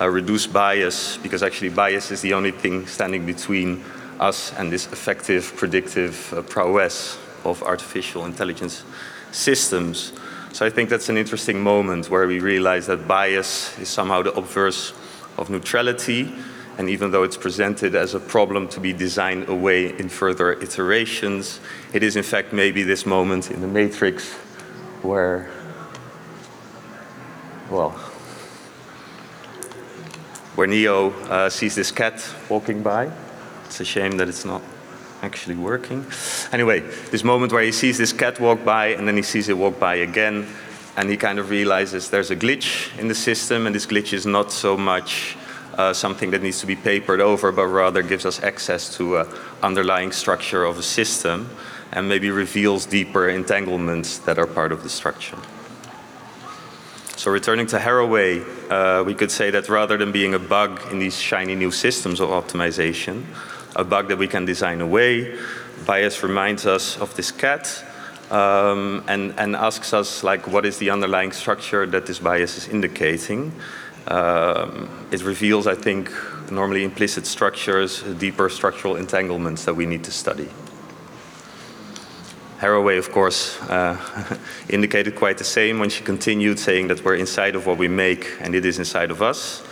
uh, 0.00 0.08
reduce 0.08 0.46
bias, 0.46 1.16
because 1.18 1.42
actually, 1.42 1.70
bias 1.70 2.10
is 2.10 2.22
the 2.22 2.34
only 2.34 2.50
thing 2.50 2.86
standing 2.86 3.24
between 3.26 3.84
us 4.18 4.52
and 4.54 4.72
this 4.72 4.86
effective 4.86 5.52
predictive 5.56 6.32
uh, 6.32 6.42
prowess 6.42 7.18
of 7.44 7.62
artificial 7.62 8.24
intelligence 8.24 8.84
systems. 9.30 10.12
So 10.52 10.66
I 10.66 10.70
think 10.70 10.90
that's 10.90 11.08
an 11.08 11.16
interesting 11.16 11.62
moment 11.62 12.10
where 12.10 12.26
we 12.26 12.38
realize 12.38 12.86
that 12.86 13.08
bias 13.08 13.78
is 13.78 13.88
somehow 13.88 14.20
the 14.22 14.34
obverse 14.34 14.92
of 15.38 15.48
neutrality, 15.48 16.30
and 16.76 16.90
even 16.90 17.10
though 17.10 17.22
it's 17.22 17.38
presented 17.38 17.94
as 17.94 18.12
a 18.14 18.20
problem 18.20 18.68
to 18.68 18.80
be 18.80 18.92
designed 18.92 19.48
away 19.48 19.98
in 19.98 20.10
further 20.10 20.52
iterations, 20.52 21.58
it 21.94 22.02
is 22.02 22.16
in 22.16 22.22
fact 22.22 22.52
maybe 22.52 22.82
this 22.82 23.06
moment 23.06 23.50
in 23.50 23.62
the 23.62 23.66
matrix 23.66 24.34
where, 25.02 25.50
well, 27.70 27.92
where 30.54 30.66
Neo 30.66 31.12
uh, 31.30 31.48
sees 31.48 31.74
this 31.74 31.90
cat 31.90 32.22
walking 32.50 32.82
by. 32.82 33.10
It's 33.64 33.80
a 33.80 33.86
shame 33.86 34.18
that 34.18 34.28
it's 34.28 34.44
not 34.44 34.60
actually 35.22 35.54
working. 35.54 36.04
Anyway, 36.52 36.80
this 37.10 37.24
moment 37.24 37.52
where 37.52 37.62
he 37.62 37.72
sees 37.72 37.96
this 37.96 38.12
cat 38.12 38.40
walk 38.40 38.64
by 38.64 38.88
and 38.88 39.06
then 39.06 39.16
he 39.16 39.22
sees 39.22 39.48
it 39.48 39.56
walk 39.56 39.78
by 39.78 39.96
again, 39.96 40.46
and 40.96 41.08
he 41.08 41.16
kind 41.16 41.38
of 41.38 41.48
realizes 41.48 42.10
there's 42.10 42.30
a 42.30 42.36
glitch 42.36 42.96
in 42.98 43.08
the 43.08 43.14
system, 43.14 43.66
and 43.66 43.74
this 43.74 43.86
glitch 43.86 44.12
is 44.12 44.26
not 44.26 44.52
so 44.52 44.76
much 44.76 45.36
uh, 45.78 45.92
something 45.92 46.30
that 46.32 46.42
needs 46.42 46.60
to 46.60 46.66
be 46.66 46.76
papered 46.76 47.20
over, 47.20 47.50
but 47.52 47.66
rather 47.66 48.02
gives 48.02 48.26
us 48.26 48.42
access 48.42 48.94
to 48.96 49.18
an 49.18 49.26
underlying 49.62 50.12
structure 50.12 50.64
of 50.64 50.78
a 50.78 50.82
system 50.82 51.48
and 51.92 52.08
maybe 52.08 52.30
reveals 52.30 52.86
deeper 52.86 53.28
entanglements 53.28 54.18
that 54.18 54.38
are 54.38 54.46
part 54.46 54.72
of 54.72 54.82
the 54.82 54.88
structure. 54.88 55.38
So 57.16 57.30
returning 57.30 57.66
to 57.68 57.78
Haraway, 57.78 58.44
uh, 58.70 59.04
we 59.04 59.14
could 59.14 59.30
say 59.30 59.50
that 59.50 59.68
rather 59.68 59.96
than 59.96 60.10
being 60.10 60.34
a 60.34 60.38
bug 60.38 60.80
in 60.90 60.98
these 60.98 61.18
shiny 61.18 61.54
new 61.54 61.70
systems 61.70 62.18
of 62.18 62.30
optimization, 62.30 63.24
a 63.76 63.84
bug 63.84 64.08
that 64.08 64.18
we 64.18 64.28
can 64.28 64.44
design 64.44 64.80
away, 64.80 65.36
bias 65.86 66.22
reminds 66.22 66.66
us 66.66 66.98
of 66.98 67.14
this 67.16 67.30
cat 67.30 67.84
um, 68.30 69.04
and, 69.08 69.34
and 69.38 69.54
asks 69.54 69.92
us 69.92 70.24
like 70.24 70.46
what 70.46 70.64
is 70.64 70.78
the 70.78 70.90
underlying 70.90 71.32
structure 71.32 71.86
that 71.86 72.06
this 72.06 72.18
bias 72.18 72.56
is 72.56 72.68
indicating. 72.68 73.52
Um, 74.08 74.88
it 75.12 75.22
reveals, 75.22 75.66
I 75.66 75.74
think, 75.74 76.10
normally 76.50 76.84
implicit 76.84 77.26
structures, 77.26 78.02
deeper 78.02 78.48
structural 78.48 78.96
entanglements 78.96 79.64
that 79.64 79.74
we 79.74 79.86
need 79.86 80.04
to 80.04 80.10
study. 80.10 80.48
Haraway, 82.58 82.96
of 82.96 83.10
course, 83.10 83.60
uh, 83.62 83.96
indicated 84.68 85.16
quite 85.16 85.36
the 85.36 85.44
same 85.44 85.78
when 85.80 85.90
she 85.90 86.04
continued 86.04 86.58
saying 86.58 86.88
that 86.88 87.04
we're 87.04 87.16
inside 87.16 87.56
of 87.56 87.66
what 87.66 87.76
we 87.76 87.88
make 87.88 88.36
and 88.40 88.54
it 88.54 88.64
is 88.64 88.78
inside 88.78 89.10
of 89.10 89.20
us. 89.20 89.62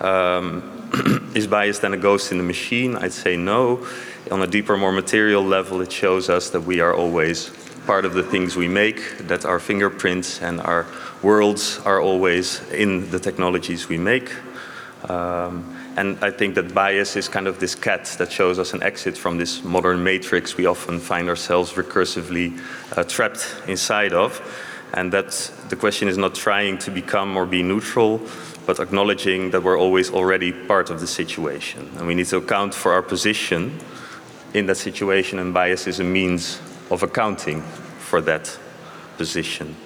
Um, 0.00 1.32
is 1.34 1.46
bias 1.46 1.80
then 1.80 1.94
a 1.94 1.96
ghost 1.96 2.32
in 2.32 2.38
the 2.38 2.44
machine? 2.44 2.96
I'd 2.96 3.12
say 3.12 3.36
no. 3.36 3.86
On 4.30 4.40
a 4.42 4.46
deeper, 4.46 4.76
more 4.76 4.92
material 4.92 5.42
level, 5.42 5.80
it 5.80 5.92
shows 5.92 6.28
us 6.28 6.50
that 6.50 6.60
we 6.60 6.80
are 6.80 6.94
always 6.94 7.50
part 7.86 8.04
of 8.04 8.14
the 8.14 8.22
things 8.22 8.56
we 8.56 8.68
make, 8.68 9.18
that 9.18 9.44
our 9.44 9.60
fingerprints 9.60 10.40
and 10.40 10.60
our 10.60 10.86
worlds 11.22 11.78
are 11.80 12.00
always 12.00 12.62
in 12.70 13.10
the 13.10 13.18
technologies 13.18 13.88
we 13.88 13.98
make. 13.98 14.30
Um, 15.08 15.76
and 15.96 16.18
I 16.24 16.30
think 16.30 16.54
that 16.54 16.74
bias 16.74 17.14
is 17.14 17.28
kind 17.28 17.46
of 17.46 17.60
this 17.60 17.74
cat 17.74 18.04
that 18.18 18.32
shows 18.32 18.58
us 18.58 18.72
an 18.72 18.82
exit 18.82 19.16
from 19.16 19.36
this 19.36 19.62
modern 19.62 20.02
matrix 20.02 20.56
we 20.56 20.66
often 20.66 20.98
find 20.98 21.28
ourselves 21.28 21.72
recursively 21.72 22.58
uh, 22.96 23.04
trapped 23.04 23.54
inside 23.68 24.12
of. 24.12 24.40
And 24.92 25.12
that 25.12 25.50
the 25.68 25.76
question 25.76 26.08
is 26.08 26.16
not 26.16 26.34
trying 26.34 26.78
to 26.78 26.90
become 26.90 27.36
or 27.36 27.46
be 27.46 27.62
neutral, 27.62 28.20
but 28.66 28.80
acknowledging 28.80 29.50
that 29.50 29.62
we're 29.62 29.78
always 29.78 30.10
already 30.10 30.52
part 30.52 30.90
of 30.90 31.00
the 31.00 31.06
situation. 31.06 31.90
And 31.98 32.06
we 32.06 32.14
need 32.14 32.26
to 32.26 32.38
account 32.38 32.74
for 32.74 32.92
our 32.92 33.02
position 33.02 33.78
in 34.54 34.66
that 34.66 34.76
situation, 34.76 35.38
and 35.38 35.52
bias 35.52 35.86
is 35.86 36.00
a 36.00 36.04
means 36.04 36.60
of 36.90 37.02
accounting 37.02 37.62
for 37.98 38.20
that 38.22 38.58
position. 39.16 39.76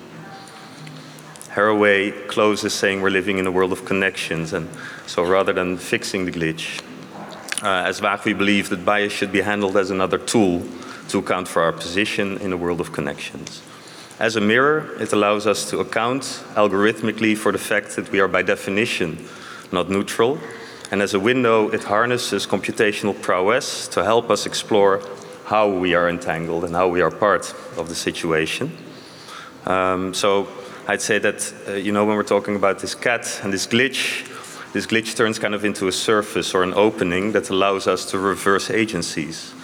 Haraway 1.49 2.29
closes 2.29 2.75
saying 2.75 3.01
we're 3.01 3.11
living 3.11 3.39
in 3.39 3.47
a 3.47 3.51
world 3.51 3.73
of 3.73 3.85
connections, 3.85 4.53
and 4.53 4.69
so 5.07 5.25
rather 5.25 5.53
than 5.53 5.77
fixing 5.77 6.25
the 6.25 6.31
glitch, 6.31 6.83
uh, 7.63 7.89
as 7.89 8.01
Waag, 8.01 8.25
we 8.25 8.35
believe 8.35 8.69
that 8.69 8.85
bias 8.85 9.13
should 9.13 9.33
be 9.33 9.41
handled 9.41 9.77
as 9.77 9.91
another 9.91 10.19
tool 10.19 10.63
to 11.09 11.19
account 11.19 11.49
for 11.49 11.63
our 11.63 11.73
position 11.73 12.39
in 12.39 12.53
a 12.53 12.57
world 12.57 12.81
of 12.81 12.93
connections. 12.93 13.63
As 14.21 14.35
a 14.35 14.41
mirror, 14.41 15.01
it 15.01 15.13
allows 15.13 15.47
us 15.47 15.71
to 15.71 15.79
account 15.79 16.23
algorithmically 16.55 17.37
for 17.37 17.53
the 17.53 17.59
fact 17.59 17.95
that 17.95 18.11
we 18.11 18.19
are 18.19 18.27
by 18.27 18.43
definition 18.43 19.29
not 19.71 19.89
neutral. 19.91 20.39
And 20.91 21.03
as 21.03 21.15
a 21.15 21.21
window, 21.21 21.69
it 21.69 21.85
harnesses 21.85 22.47
computational 22.47 23.21
prowess 23.21 23.87
to 23.89 24.03
help 24.03 24.31
us 24.31 24.47
explore 24.47 25.03
how 25.45 25.69
we 25.69 25.95
are 25.95 26.09
entangled 26.09 26.65
and 26.65 26.75
how 26.75 26.89
we 26.89 27.01
are 27.01 27.11
part 27.11 27.55
of 27.77 27.89
the 27.89 27.95
situation. 27.95 28.77
Um, 29.67 30.15
so 30.15 30.49
I'd 30.89 31.03
say 31.03 31.19
that, 31.19 31.53
uh, 31.69 31.73
you 31.73 31.93
know, 31.93 32.05
when 32.05 32.17
we're 32.17 32.23
talking 32.23 32.57
about 32.57 32.79
this 32.81 32.95
cat 32.95 33.41
and 33.45 33.53
this 33.53 33.67
glitch, 33.67 34.27
this 34.73 34.87
glitch 34.87 35.17
turns 35.17 35.39
kind 35.39 35.55
of 35.55 35.65
into 35.65 35.87
a 35.87 35.93
surface 35.93 36.55
or 36.55 36.63
an 36.63 36.75
opening 36.75 37.33
that 37.33 37.51
allows 37.51 37.87
us 37.87 38.11
to 38.11 38.19
reverse 38.19 38.71
agencies. 38.71 39.55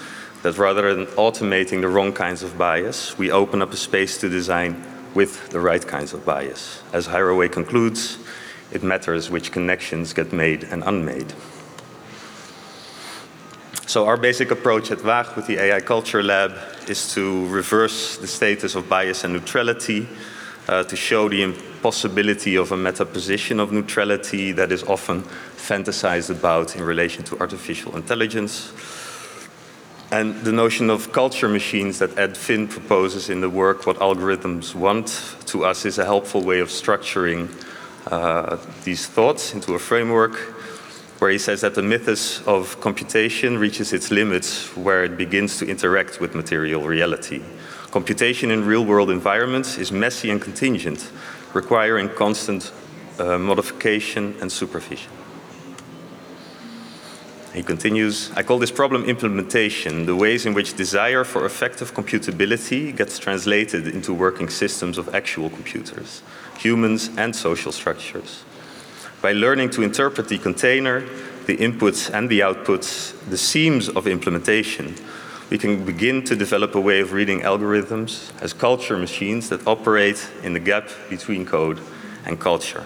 That 0.45 0.59
rather 0.59 0.95
than 0.95 1.07
automating 1.17 1.81
the 1.81 1.89
wrong 1.89 2.13
kinds 2.13 2.43
of 2.43 2.59
bias, 2.59 3.17
we 3.17 3.31
open 3.31 3.63
up 3.63 3.73
a 3.73 3.79
space 3.79 4.19
to 4.19 4.29
design 4.29 4.85
with 5.15 5.49
the 5.49 5.59
right 5.59 5.85
kinds 5.87 6.13
of 6.13 6.27
bias. 6.27 6.83
As 6.93 7.09
Haraway 7.09 7.51
concludes, 7.51 8.19
it 8.71 8.83
matters 8.83 9.31
which 9.31 9.53
connections 9.53 10.13
get 10.13 10.35
made 10.35 10.65
and 10.65 10.83
unmade. 10.85 11.33
So 13.87 14.05
our 14.05 14.19
basic 14.19 14.51
approach 14.51 14.91
at 14.91 14.99
Waag 14.99 15.35
with 15.35 15.47
the 15.47 15.59
AI 15.59 15.81
Culture 15.81 16.23
Lab 16.23 16.53
is 16.89 17.15
to 17.15 17.49
reverse 17.49 18.19
the 18.19 18.27
status 18.27 18.75
of 18.75 18.87
bias 18.87 19.25
and 19.25 19.33
neutrality 19.33 20.07
uh, 20.69 20.85
to 20.85 20.95
show 20.95 21.27
the 21.31 21.43
impossibility 21.43 22.57
of 22.57 22.71
a 22.71 22.77
meta 22.77 23.07
position 23.07 23.61
of 23.61 23.73
neutrality 23.73 24.53
that 24.53 24.71
is 24.71 24.83
often 24.83 25.23
fantasized 25.23 26.29
about 26.29 26.77
in 26.77 26.83
relation 26.83 27.25
to 27.25 27.41
artificial 27.41 27.97
intelligence. 27.97 28.75
And 30.11 30.35
the 30.45 30.53
notion 30.53 30.91
of 30.91 31.13
culture 31.13 31.49
machines 31.49 31.99
that 31.99 32.17
Ed 32.19 32.37
Finn 32.37 32.69
proposes 32.69 33.31
in 33.31 33.41
the 33.41 33.51
work, 33.51 33.87
What 33.87 33.97
Algorithms 33.97 34.75
Want, 34.75 35.35
to 35.47 35.65
us 35.65 35.85
is 35.85 35.99
a 35.99 36.05
helpful 36.05 36.43
way 36.43 36.61
of 36.61 36.69
structuring 36.69 37.49
uh, 38.11 38.59
these 38.85 39.07
thoughts 39.07 39.55
into 39.55 39.75
a 39.75 39.79
framework 39.79 40.35
where 41.19 41.31
he 41.31 41.39
says 41.39 41.63
that 41.63 41.75
the 41.75 41.83
mythos 41.83 42.47
of 42.47 42.79
computation 42.81 43.57
reaches 43.57 43.93
its 43.93 44.11
limits 44.11 44.77
where 44.77 45.05
it 45.05 45.17
begins 45.17 45.59
to 45.59 45.67
interact 45.67 46.21
with 46.21 46.35
material 46.35 46.83
reality. 46.83 47.43
Computation 47.91 48.51
in 48.51 48.67
real 48.67 48.85
world 48.85 49.11
environments 49.11 49.79
is 49.79 49.91
messy 49.91 50.31
and 50.31 50.43
contingent, 50.43 51.11
requiring 51.55 52.09
constant 52.11 52.73
uh, 53.19 53.39
modification 53.39 54.35
and 54.41 54.51
supervision. 54.53 55.11
He 57.55 57.63
continues, 57.63 58.33
I 58.33 58.43
call 58.43 58.59
this 58.59 58.73
problem 58.73 59.05
implementation, 59.05 60.07
the 60.07 60.17
ways 60.17 60.45
in 60.45 60.55
which 60.55 60.75
desire 60.75 61.23
for 61.23 61.47
effective 61.47 61.95
computability 61.95 62.95
gets 62.95 63.17
translated 63.21 63.87
into 63.87 64.13
working 64.13 64.49
systems 64.49 64.99
of 64.99 65.15
actual 65.15 65.49
computers, 65.51 66.23
humans 66.59 67.11
and 67.17 67.35
social 67.35 67.71
structures. 67.71 68.43
By 69.23 69.33
learning 69.33 69.71
to 69.71 69.83
interpret 69.83 70.29
the 70.29 70.39
container, 70.39 71.03
the 71.47 71.57
inputs 71.57 72.13
and 72.13 72.29
the 72.29 72.41
outputs, 72.41 73.15
the 73.31 73.39
seams 73.39 73.89
of 73.89 74.09
implementation, 74.09 74.97
we 75.49 75.57
can 75.57 75.85
begin 75.85 76.25
to 76.25 76.35
develop 76.35 76.75
a 76.75 76.81
way 76.81 76.99
of 76.99 77.13
reading 77.13 77.43
algorithms 77.43 78.33
as 78.43 78.53
culture 78.53 78.99
machines 78.99 79.49
that 79.51 79.65
operate 79.65 80.29
in 80.43 80.55
the 80.55 80.61
gap 80.61 80.89
between 81.09 81.47
code 81.47 81.81
and 82.27 82.41
culture. 82.41 82.85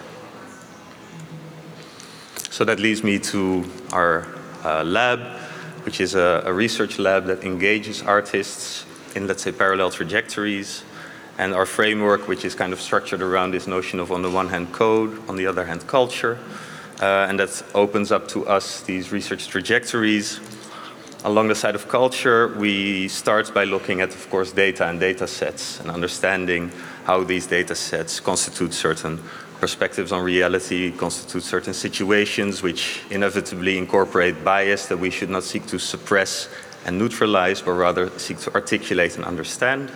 So 2.51 2.63
that 2.65 2.79
leads 2.79 3.03
me 3.03 3.17
to 3.19 3.65
our 3.91 4.27
uh, 4.63 4.83
lab, 4.83 5.19
which 5.85 6.01
is 6.01 6.15
a, 6.15 6.43
a 6.45 6.53
research 6.53 6.99
lab 6.99 7.25
that 7.25 7.43
engages 7.43 8.01
artists 8.01 8.85
in, 9.15 9.27
let's 9.27 9.43
say, 9.43 9.51
parallel 9.51 9.91
trajectories, 9.91 10.83
and 11.37 11.53
our 11.53 11.65
framework, 11.65 12.27
which 12.27 12.43
is 12.43 12.53
kind 12.55 12.73
of 12.73 12.81
structured 12.81 13.21
around 13.21 13.51
this 13.51 13.67
notion 13.67 13.99
of, 13.99 14.11
on 14.11 14.21
the 14.21 14.29
one 14.29 14.49
hand, 14.49 14.71
code, 14.73 15.21
on 15.29 15.35
the 15.35 15.47
other 15.47 15.65
hand, 15.65 15.87
culture. 15.87 16.37
Uh, 17.01 17.27
and 17.29 17.39
that 17.39 17.63
opens 17.73 18.11
up 18.11 18.27
to 18.27 18.45
us 18.45 18.81
these 18.81 19.11
research 19.11 19.47
trajectories 19.47 20.41
Along 21.25 21.49
the 21.49 21.55
side 21.55 21.75
of 21.75 21.89
culture, 21.89 22.47
we 22.57 23.09
start 23.09 23.53
by 23.53 23.65
looking 23.65 23.99
at, 23.99 24.15
of 24.15 24.29
course, 24.29 24.53
data 24.53 24.87
and 24.87 25.01
data 25.01 25.27
sets 25.27 25.81
and 25.81 25.91
understanding 25.91 26.71
how 27.03 27.25
these 27.25 27.45
data 27.45 27.75
sets 27.75 28.21
constitute 28.21 28.73
certain 28.73 29.19
perspectives 29.59 30.11
on 30.11 30.23
reality, 30.23 30.91
constitute 30.91 31.43
certain 31.43 31.73
situations 31.73 32.61
which 32.61 33.01
inevitably 33.09 33.77
incorporate 33.77 34.43
bias 34.43 34.87
that 34.87 34.97
we 34.97 35.09
should 35.09 35.29
not 35.29 35.43
seek 35.43 35.65
to 35.67 35.77
suppress 35.77 36.49
and 36.85 36.97
neutralize, 36.97 37.61
but 37.61 37.73
rather 37.73 38.09
seek 38.17 38.37
to 38.39 38.53
articulate 38.55 39.17
and 39.17 39.25
understand, 39.25 39.91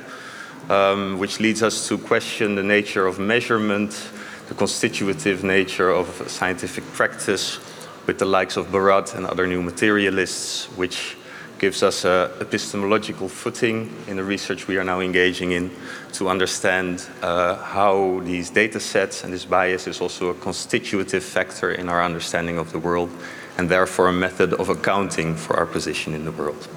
um, 0.70 1.17
which 1.17 1.39
leads 1.39 1.63
us 1.63 1.88
to 1.88 1.98
question 1.98 2.55
the 2.55 2.63
nature 2.63 3.08
of 3.08 3.20
measurement, 3.20 4.10
the 4.50 4.53
constitutive 4.53 5.43
nature 5.43 5.89
of 5.89 6.08
scientific 6.29 6.84
practice, 6.93 7.60
with 8.05 8.20
the 8.20 8.25
likes 8.25 8.58
of 8.58 8.67
Barad 8.67 9.15
and 9.15 9.25
other 9.25 9.48
new 9.48 9.62
materialists, 9.62 10.65
which 10.75 11.15
gives 11.63 11.82
us 11.82 12.03
an 12.03 12.29
epistemological 12.41 13.29
footing 13.29 13.89
in 14.10 14.17
the 14.17 14.24
research 14.24 14.67
we 14.67 14.75
are 14.75 14.84
now 14.84 15.00
engaging 15.00 15.53
in 15.53 15.72
to 16.12 16.27
understand 16.27 17.08
uh, 17.22 17.55
how 17.55 18.20
these 18.25 18.50
data 18.50 18.82
sets 18.82 19.24
and 19.24 19.32
this 19.32 19.46
bias 19.46 19.88
is 19.88 20.01
also 20.01 20.27
a 20.27 20.34
constitutive 20.34 21.24
factor 21.24 21.72
in 21.72 21.88
our 21.88 22.03
understanding 22.03 22.58
of 22.58 22.74
the 22.74 22.79
world 22.79 23.10
and 23.58 23.70
therefore 23.70 24.10
a 24.10 24.12
method 24.12 24.51
of 24.55 24.67
accounting 24.67 25.38
for 25.38 25.55
our 25.55 25.65
position 25.65 26.13
in 26.13 26.25
the 26.25 26.34
world. 26.34 26.67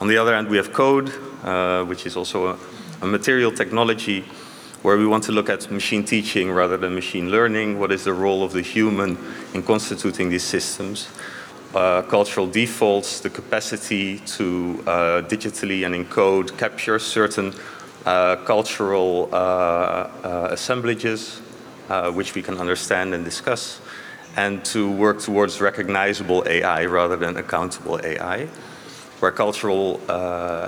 On 0.00 0.08
the 0.08 0.16
other 0.16 0.34
hand, 0.34 0.48
we 0.48 0.56
have 0.56 0.72
code, 0.72 1.12
uh, 1.42 1.84
which 1.84 2.06
is 2.06 2.16
also 2.16 2.46
a, 2.46 2.58
a 3.02 3.06
material 3.06 3.52
technology 3.52 4.24
where 4.80 4.96
we 4.96 5.06
want 5.06 5.24
to 5.24 5.32
look 5.32 5.50
at 5.50 5.70
machine 5.70 6.04
teaching 6.04 6.50
rather 6.50 6.78
than 6.78 6.94
machine 6.94 7.30
learning. 7.30 7.78
What 7.78 7.92
is 7.92 8.04
the 8.04 8.14
role 8.14 8.42
of 8.42 8.52
the 8.52 8.62
human 8.62 9.18
in 9.52 9.62
constituting 9.62 10.30
these 10.30 10.42
systems? 10.42 11.06
Uh, 11.74 12.02
cultural 12.02 12.46
defaults, 12.46 13.18
the 13.18 13.28
capacity 13.28 14.20
to 14.20 14.80
uh, 14.86 15.22
digitally 15.22 15.84
and 15.84 15.92
encode, 15.92 16.56
capture 16.56 17.00
certain 17.00 17.52
uh, 18.06 18.36
cultural 18.44 19.28
uh, 19.32 19.34
uh, 19.34 20.48
assemblages, 20.52 21.40
which 22.12 22.36
we 22.36 22.42
can 22.42 22.58
understand 22.58 23.12
and 23.12 23.24
discuss, 23.24 23.80
and 24.36 24.64
to 24.64 24.88
work 24.88 25.20
towards 25.20 25.60
recognizable 25.60 26.44
AI 26.46 26.84
rather 26.86 27.16
than 27.16 27.36
accountable 27.36 27.98
AI, 28.04 28.46
where 29.18 29.32
cultural 29.32 30.00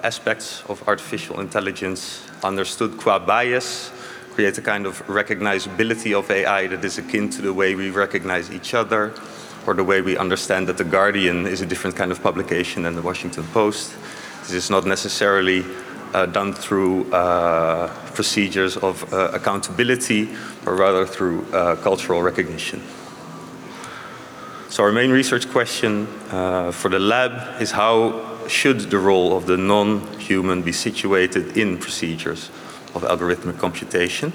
aspects 0.02 0.64
of 0.68 0.82
artificial 0.88 1.38
intelligence 1.38 2.26
understood 2.42 2.98
qua 2.98 3.20
bias 3.20 3.92
create 4.34 4.58
a 4.58 4.62
kind 4.62 4.86
of 4.86 5.06
recognizability 5.06 6.18
of 6.18 6.30
AI 6.30 6.66
that 6.66 6.84
is 6.84 6.98
akin 6.98 7.30
to 7.30 7.42
the 7.42 7.52
way 7.54 7.76
we 7.76 7.90
recognize 7.90 8.50
each 8.50 8.74
other, 8.74 9.14
or 9.66 9.74
the 9.74 9.84
way 9.84 10.00
we 10.00 10.16
understand 10.16 10.68
that 10.68 10.78
The 10.78 10.84
Guardian 10.84 11.46
is 11.46 11.60
a 11.60 11.66
different 11.66 11.96
kind 11.96 12.12
of 12.12 12.22
publication 12.22 12.84
than 12.84 12.94
the 12.94 13.02
Washington 13.02 13.44
Post. 13.52 13.94
This 14.42 14.52
is 14.52 14.70
not 14.70 14.86
necessarily 14.86 15.64
uh, 16.14 16.26
done 16.26 16.52
through 16.52 17.12
uh, 17.12 17.88
procedures 18.14 18.76
of 18.76 19.12
uh, 19.12 19.30
accountability, 19.34 20.28
but 20.64 20.72
rather 20.72 21.04
through 21.04 21.44
uh, 21.52 21.76
cultural 21.76 22.22
recognition. 22.22 22.80
So 24.68 24.84
our 24.84 24.92
main 24.92 25.10
research 25.10 25.48
question 25.50 26.06
uh, 26.30 26.70
for 26.70 26.88
the 26.88 26.98
lab 26.98 27.60
is 27.60 27.72
how 27.72 28.46
should 28.46 28.80
the 28.90 28.98
role 28.98 29.36
of 29.36 29.46
the 29.46 29.56
non-human 29.56 30.62
be 30.62 30.72
situated 30.72 31.56
in 31.56 31.78
procedures 31.78 32.50
of 32.94 33.02
algorithmic 33.02 33.58
computation? 33.58 34.32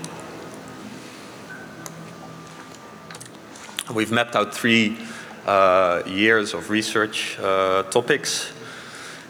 We've 3.93 4.11
mapped 4.11 4.35
out 4.35 4.53
three 4.53 4.97
years 6.05 6.53
of 6.53 6.69
research 6.69 7.37
uh, 7.39 7.83
topics. 7.83 8.51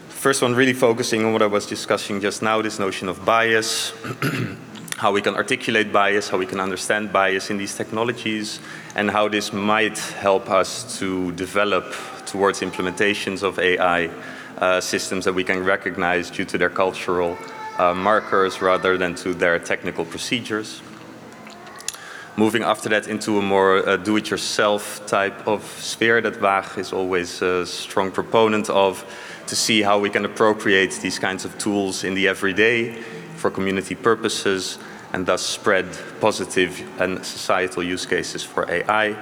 First 0.08 0.42
one 0.42 0.54
really 0.54 0.72
focusing 0.72 1.24
on 1.24 1.32
what 1.32 1.42
I 1.42 1.46
was 1.46 1.66
discussing 1.66 2.20
just 2.20 2.42
now, 2.42 2.62
this 2.62 2.78
notion 2.78 3.08
of 3.08 3.24
bias, 3.24 3.92
how 4.96 5.10
we 5.10 5.20
can 5.20 5.34
articulate 5.34 5.92
bias, 5.92 6.28
how 6.28 6.38
we 6.38 6.46
can 6.46 6.60
understand 6.60 7.12
bias 7.12 7.50
in 7.50 7.58
these 7.58 7.74
technologies, 7.74 8.60
and 8.94 9.10
how 9.10 9.28
this 9.28 9.52
might 9.52 9.98
help 9.98 10.48
us 10.48 10.98
to 10.98 11.32
develop 11.32 11.94
towards 12.26 12.60
implementations 12.60 13.42
of 13.42 13.58
AI 13.58 14.10
uh, 14.58 14.80
systems 14.80 15.24
that 15.24 15.32
we 15.32 15.42
can 15.42 15.64
recognize 15.64 16.30
due 16.30 16.44
to 16.44 16.56
their 16.56 16.70
cultural 16.70 17.36
uh, 17.78 17.92
markers 17.94 18.62
rather 18.62 18.96
than 18.96 19.14
to 19.16 19.34
their 19.34 19.58
technical 19.58 20.04
procedures. 20.04 20.82
Moving 22.36 22.62
after 22.62 22.88
that 22.88 23.08
into 23.08 23.38
a 23.38 23.42
more 23.42 23.86
uh, 23.86 23.98
do-it-yourself 23.98 25.06
type 25.06 25.46
of 25.46 25.62
sphere 25.64 26.22
that 26.22 26.40
Waag 26.40 26.78
is 26.78 26.90
always 26.90 27.42
a 27.42 27.66
strong 27.66 28.10
proponent 28.10 28.70
of, 28.70 29.04
to 29.48 29.54
see 29.54 29.82
how 29.82 29.98
we 29.98 30.08
can 30.08 30.24
appropriate 30.24 30.92
these 31.02 31.18
kinds 31.18 31.44
of 31.44 31.58
tools 31.58 32.04
in 32.04 32.14
the 32.14 32.28
everyday 32.28 32.94
for 33.36 33.50
community 33.50 33.94
purposes 33.94 34.78
and 35.12 35.26
thus 35.26 35.42
spread 35.42 35.86
positive 36.22 36.82
and 36.98 37.22
societal 37.22 37.82
use 37.82 38.06
cases 38.06 38.42
for 38.42 38.70
AI. 38.70 39.14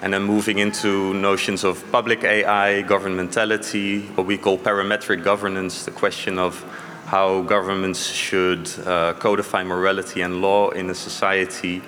And 0.00 0.14
then 0.14 0.22
moving 0.22 0.58
into 0.58 1.14
notions 1.14 1.64
of 1.64 1.82
public 1.90 2.22
AI, 2.22 2.84
governmentality, 2.84 4.06
what 4.16 4.26
we 4.26 4.38
call 4.38 4.56
parametric 4.56 5.24
governance, 5.24 5.84
the 5.84 5.90
question 5.90 6.38
of 6.38 6.62
how 7.06 7.42
governments 7.42 8.06
should 8.06 8.70
uh, 8.86 9.14
codify 9.14 9.64
morality 9.64 10.22
and 10.22 10.40
law 10.40 10.70
in 10.70 10.88
a 10.90 10.94
society 10.94 11.82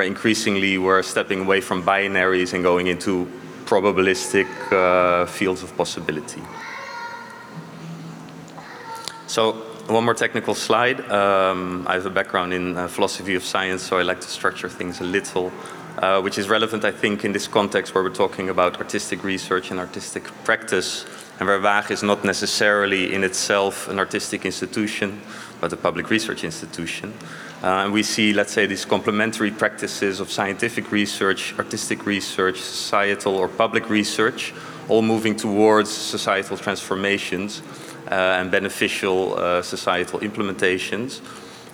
where 0.00 0.06
increasingly 0.06 0.78
we're 0.78 1.02
stepping 1.02 1.40
away 1.40 1.60
from 1.60 1.82
binaries 1.82 2.54
and 2.54 2.62
going 2.62 2.86
into 2.86 3.30
probabilistic 3.66 4.48
uh, 4.72 5.26
fields 5.26 5.62
of 5.62 5.76
possibility. 5.76 6.40
So 9.26 9.52
one 9.88 10.04
more 10.06 10.14
technical 10.14 10.54
slide. 10.54 11.00
Um, 11.10 11.84
I 11.86 11.94
have 11.96 12.06
a 12.06 12.10
background 12.10 12.54
in 12.54 12.78
uh, 12.78 12.88
philosophy 12.88 13.34
of 13.34 13.44
science, 13.44 13.82
so 13.82 13.98
I 13.98 14.02
like 14.02 14.22
to 14.22 14.28
structure 14.28 14.70
things 14.70 15.02
a 15.02 15.04
little, 15.04 15.52
uh, 15.98 16.22
which 16.22 16.38
is 16.38 16.48
relevant, 16.48 16.82
I 16.86 16.92
think, 16.92 17.26
in 17.26 17.32
this 17.32 17.46
context 17.46 17.94
where 17.94 18.02
we're 18.02 18.20
talking 18.24 18.48
about 18.48 18.78
artistic 18.78 19.22
research 19.22 19.70
and 19.70 19.78
artistic 19.78 20.24
practice, 20.44 21.04
and 21.38 21.46
where 21.46 21.60
Waag 21.60 21.90
is 21.90 22.02
not 22.02 22.24
necessarily 22.24 23.12
in 23.12 23.22
itself 23.22 23.86
an 23.88 23.98
artistic 23.98 24.46
institution, 24.46 25.20
but 25.60 25.74
a 25.74 25.76
public 25.76 26.08
research 26.08 26.42
institution. 26.42 27.12
Uh, 27.62 27.84
and 27.84 27.92
we 27.92 28.02
see, 28.02 28.32
let's 28.32 28.52
say, 28.52 28.64
these 28.64 28.86
complementary 28.86 29.50
practices 29.50 30.18
of 30.18 30.30
scientific 30.30 30.90
research, 30.90 31.54
artistic 31.58 32.06
research, 32.06 32.58
societal 32.58 33.36
or 33.36 33.48
public 33.48 33.90
research, 33.90 34.54
all 34.88 35.02
moving 35.02 35.36
towards 35.36 35.90
societal 35.90 36.56
transformations 36.56 37.62
uh, 38.10 38.14
and 38.14 38.50
beneficial 38.50 39.34
uh, 39.38 39.60
societal 39.60 40.20
implementations, 40.20 41.20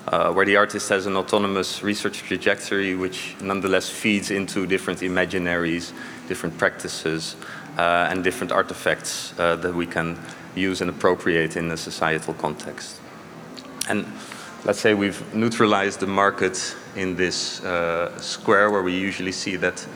uh, 0.09 0.33
where 0.33 0.45
the 0.45 0.57
artist 0.57 0.89
has 0.89 1.07
an 1.07 1.17
autonomous 1.17 1.85
research 1.85 2.19
trajectory 2.19 2.97
which 2.97 3.37
nonetheless 3.41 3.89
feeds 3.89 4.33
into 4.33 4.67
different 4.67 5.01
imaginaries, 5.01 5.93
different 6.27 6.59
practices, 6.59 7.37
and 7.79 8.25
different 8.25 8.51
artifacts 8.51 9.31
that 9.37 9.75
we 9.75 9.87
can 9.87 10.19
use 10.55 10.81
and 10.81 10.91
appropriate 10.91 11.57
in 11.57 11.71
a 11.71 11.77
societal 11.77 12.35
context. 12.35 12.99
And 13.89 14.07
let's 14.67 14.81
say 14.81 14.95
we've 14.95 15.33
neutralized 15.33 16.01
the 16.01 16.07
market 16.09 16.75
in 16.97 17.15
this 17.15 17.63
uh, 17.65 18.11
square 18.21 18.69
where 18.69 18.83
we 18.83 18.93
usually 18.93 19.31
see 19.31 19.55
that 19.55 19.87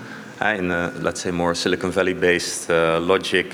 uh, 0.41 0.55
in 0.57 0.71
a, 0.71 0.93
let's 1.01 1.21
say, 1.21 1.33
more 1.33 1.57
Silicon 1.57 1.91
Valley 1.91 2.15
based 2.15 2.71
uh, 2.71 3.01
logic, 3.01 3.53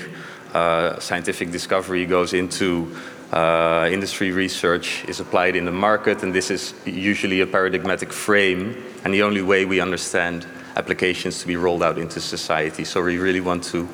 uh, 0.53 0.99
scientific 0.99 1.49
discovery 1.49 2.05
goes 2.05 2.33
into 2.33 2.95
uh, 3.33 3.89
industry 3.91 4.31
research 4.31 5.05
is 5.05 5.19
applied 5.19 5.55
in 5.55 5.65
the 5.65 5.71
market, 5.71 6.21
and 6.21 6.35
this 6.35 6.51
is 6.51 6.75
usually 6.85 7.41
a 7.41 7.47
paradigmatic 7.47 8.13
frame 8.13 8.77
and 9.03 9.11
the 9.11 9.23
only 9.23 9.41
way 9.41 9.65
we 9.65 9.81
understand 9.81 10.45
applications 10.75 11.41
to 11.41 11.47
be 11.47 11.55
rolled 11.55 11.81
out 11.81 11.97
into 11.97 12.21
society. 12.21 12.83
So 12.83 13.03
we 13.03 13.17
really 13.17 13.41
want 13.41 13.63
to 13.65 13.89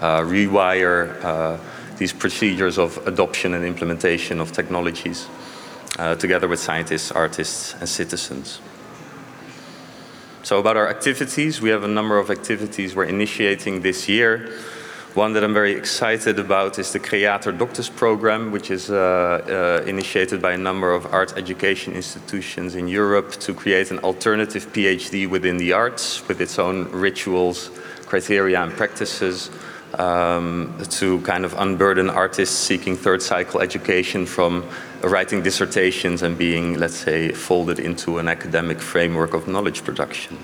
rewire 0.00 1.58
these 1.98 2.12
procedures 2.12 2.78
of 2.78 3.04
adoption 3.08 3.54
and 3.54 3.64
implementation 3.64 4.40
of 4.40 4.52
technologies 4.52 5.26
uh, 5.98 6.14
together 6.14 6.48
with 6.48 6.60
scientists, 6.60 7.10
artists, 7.10 7.74
and 7.74 7.88
citizens. 7.88 8.60
So 10.42 10.58
about 10.58 10.76
our 10.76 10.88
activities, 10.88 11.60
we 11.60 11.68
have 11.70 11.84
a 11.84 11.88
number 11.88 12.18
of 12.18 12.30
activities 12.30 12.94
we're 12.94 13.04
initiating 13.04 13.82
this 13.82 14.08
year. 14.08 14.50
One 15.14 15.32
that 15.32 15.42
I'm 15.42 15.52
very 15.52 15.72
excited 15.72 16.38
about 16.38 16.78
is 16.78 16.92
the 16.92 17.00
Creator 17.00 17.52
Doctus 17.52 17.88
program, 17.88 18.52
which 18.52 18.70
is 18.70 18.88
uh, 18.88 18.94
uh, 18.94 19.88
initiated 19.88 20.40
by 20.40 20.52
a 20.52 20.56
number 20.56 20.92
of 20.92 21.12
art 21.12 21.36
education 21.36 21.92
institutions 21.94 22.76
in 22.76 22.86
Europe 22.86 23.32
to 23.40 23.52
create 23.52 23.90
an 23.90 23.98
alternative 23.98 24.72
PhD 24.72 25.28
within 25.28 25.56
the 25.56 25.72
arts 25.72 26.26
with 26.28 26.40
its 26.40 26.58
own 26.58 26.88
rituals, 26.92 27.70
criteria, 28.06 28.62
and 28.62 28.72
practices. 28.72 29.50
Um, 29.94 30.76
to 30.90 31.18
kind 31.22 31.46
of 31.46 31.54
unburden 31.54 32.10
artists 32.10 32.54
seeking 32.54 32.94
third 32.94 33.22
cycle 33.22 33.62
education 33.62 34.26
from 34.26 34.68
writing 35.02 35.42
dissertations 35.42 36.22
and 36.22 36.36
being, 36.36 36.78
let's 36.78 36.96
say, 36.96 37.32
folded 37.32 37.78
into 37.78 38.18
an 38.18 38.28
academic 38.28 38.80
framework 38.80 39.34
of 39.34 39.46
knowledge 39.46 39.84
production. 39.84 40.38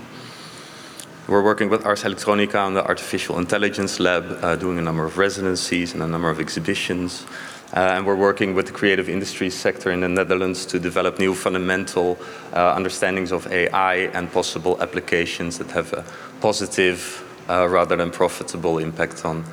We're 1.26 1.42
working 1.42 1.70
with 1.70 1.86
Ars 1.86 2.02
Electronica 2.02 2.56
on 2.56 2.74
the 2.74 2.86
Artificial 2.86 3.38
Intelligence 3.38 3.98
Lab, 3.98 4.38
uh, 4.42 4.56
doing 4.56 4.78
a 4.78 4.82
number 4.82 5.04
of 5.04 5.16
residencies 5.16 5.94
and 5.94 6.02
a 6.02 6.06
number 6.06 6.28
of 6.28 6.38
exhibitions. 6.38 7.24
Uh, 7.72 7.80
and 7.80 8.06
we're 8.06 8.14
working 8.14 8.54
with 8.54 8.66
the 8.66 8.72
creative 8.72 9.08
industries 9.08 9.54
sector 9.54 9.90
in 9.90 10.00
the 10.00 10.08
Netherlands 10.08 10.66
to 10.66 10.78
develop 10.78 11.18
new 11.18 11.34
fundamental 11.34 12.18
uh, 12.52 12.74
understandings 12.74 13.32
of 13.32 13.50
AI 13.50 14.10
and 14.12 14.30
possible 14.30 14.80
applications 14.80 15.58
that 15.58 15.70
have 15.70 15.92
a 15.92 16.04
positive 16.40 17.24
uh, 17.48 17.66
rather 17.68 17.96
than 17.96 18.10
profitable 18.10 18.78
impact 18.78 19.24
on 19.24 19.44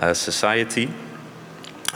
uh, 0.00 0.12
society. 0.12 0.90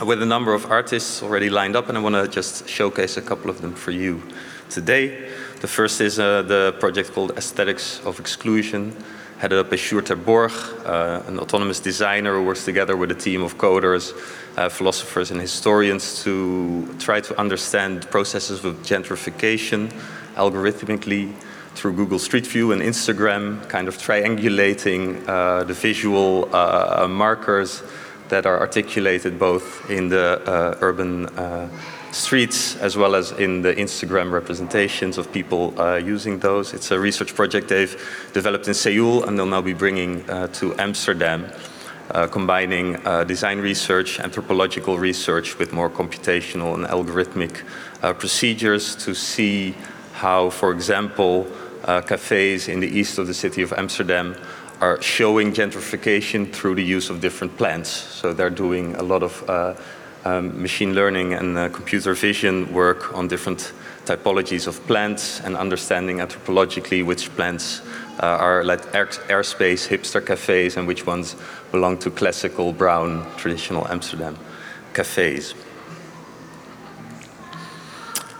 With 0.03 0.21
a 0.21 0.25
number 0.25 0.53
of 0.53 0.69
artists 0.69 1.23
already 1.23 1.49
lined 1.49 1.77
up, 1.77 1.87
and 1.87 1.97
I 1.97 2.01
want 2.01 2.15
to 2.15 2.27
just 2.27 2.67
showcase 2.67 3.15
a 3.15 3.21
couple 3.21 3.49
of 3.49 3.61
them 3.61 3.73
for 3.73 3.91
you 3.91 4.21
today. 4.69 5.29
The 5.61 5.69
first 5.69 6.01
is 6.01 6.19
uh, 6.19 6.41
the 6.41 6.75
project 6.81 7.13
called 7.13 7.31
Aesthetics 7.37 8.01
of 8.05 8.19
Exclusion, 8.19 8.93
headed 9.37 9.57
up 9.57 9.69
by 9.69 9.77
Sjoerd 9.77 10.25
Borg, 10.25 10.51
uh, 10.85 11.23
an 11.27 11.39
autonomous 11.39 11.79
designer 11.79 12.33
who 12.33 12.43
works 12.43 12.65
together 12.65 12.97
with 12.97 13.09
a 13.11 13.15
team 13.15 13.41
of 13.41 13.57
coders, 13.57 14.11
uh, 14.57 14.67
philosophers, 14.67 15.31
and 15.31 15.39
historians 15.39 16.21
to 16.25 16.93
try 16.99 17.21
to 17.21 17.39
understand 17.39 18.11
processes 18.11 18.65
of 18.65 18.75
gentrification 18.83 19.93
algorithmically 20.35 21.33
through 21.73 21.93
Google 21.93 22.19
Street 22.19 22.47
View 22.47 22.73
and 22.73 22.81
Instagram, 22.81 23.65
kind 23.69 23.87
of 23.87 23.97
triangulating 23.97 25.25
uh, 25.25 25.63
the 25.63 25.73
visual 25.73 26.53
uh, 26.53 27.07
markers 27.07 27.81
that 28.29 28.45
are 28.45 28.59
articulated 28.59 29.37
both 29.37 29.89
in 29.89 30.09
the 30.09 30.41
uh, 30.45 30.77
urban 30.81 31.27
uh, 31.37 31.69
streets 32.11 32.75
as 32.77 32.95
well 32.95 33.13
as 33.15 33.31
in 33.33 33.61
the 33.61 33.73
Instagram 33.75 34.31
representations 34.31 35.17
of 35.17 35.31
people 35.31 35.79
uh, 35.79 35.95
using 35.95 36.39
those. 36.39 36.73
It's 36.73 36.91
a 36.91 36.99
research 36.99 37.35
project 37.35 37.67
they've 37.67 37.95
developed 38.33 38.67
in 38.67 38.73
Seoul 38.73 39.25
and 39.25 39.37
they'll 39.37 39.45
now 39.45 39.61
be 39.61 39.73
bringing 39.73 40.27
uh, 40.29 40.47
to 40.59 40.73
Amsterdam, 40.79 41.51
uh, 42.11 42.27
combining 42.27 42.95
uh, 43.05 43.25
design 43.25 43.59
research, 43.59 44.19
anthropological 44.19 44.97
research 44.97 45.59
with 45.59 45.73
more 45.73 45.89
computational 45.89 46.73
and 46.73 46.85
algorithmic 46.85 47.63
procedures 48.19 48.95
to 48.95 49.15
see 49.15 49.75
how, 50.13 50.49
for 50.51 50.71
example, 50.71 51.47
cafes 52.05 52.67
in 52.67 52.79
the 52.79 52.87
east 52.87 53.17
of 53.17 53.25
the 53.25 53.33
city 53.33 53.63
of 53.63 53.73
Amsterdam 53.73 54.35
are 54.81 55.01
showing 55.01 55.53
gentrification 55.53 56.51
through 56.51 56.75
the 56.75 56.83
use 56.83 57.09
of 57.09 57.21
different 57.21 57.55
plants. 57.57 57.89
So 57.89 58.33
they're 58.33 58.49
doing 58.49 58.95
a 58.95 59.03
lot 59.03 59.23
of 59.23 59.43
um, 60.25 60.61
machine 60.61 60.93
learning 60.95 61.33
and 61.33 61.57
uh, 61.57 61.69
computer 61.69 62.13
vision 62.13 62.73
work 62.73 63.13
on 63.13 63.27
different 63.27 63.73
typologies 64.05 64.67
of 64.67 64.85
plants 64.87 65.39
and 65.41 65.55
understanding 65.55 66.17
anthropologically 66.17 67.05
which 67.05 67.33
plants 67.35 67.81
uh, 68.21 68.25
are 68.25 68.63
like 68.63 68.93
air, 68.95 69.07
airspace 69.29 69.87
hipster 69.87 70.25
cafes 70.25 70.77
and 70.77 70.87
which 70.87 71.05
ones 71.05 71.35
belong 71.71 71.97
to 71.97 72.09
classical 72.09 72.73
brown 72.73 73.25
traditional 73.37 73.87
Amsterdam 73.87 74.37
cafes. 74.93 75.53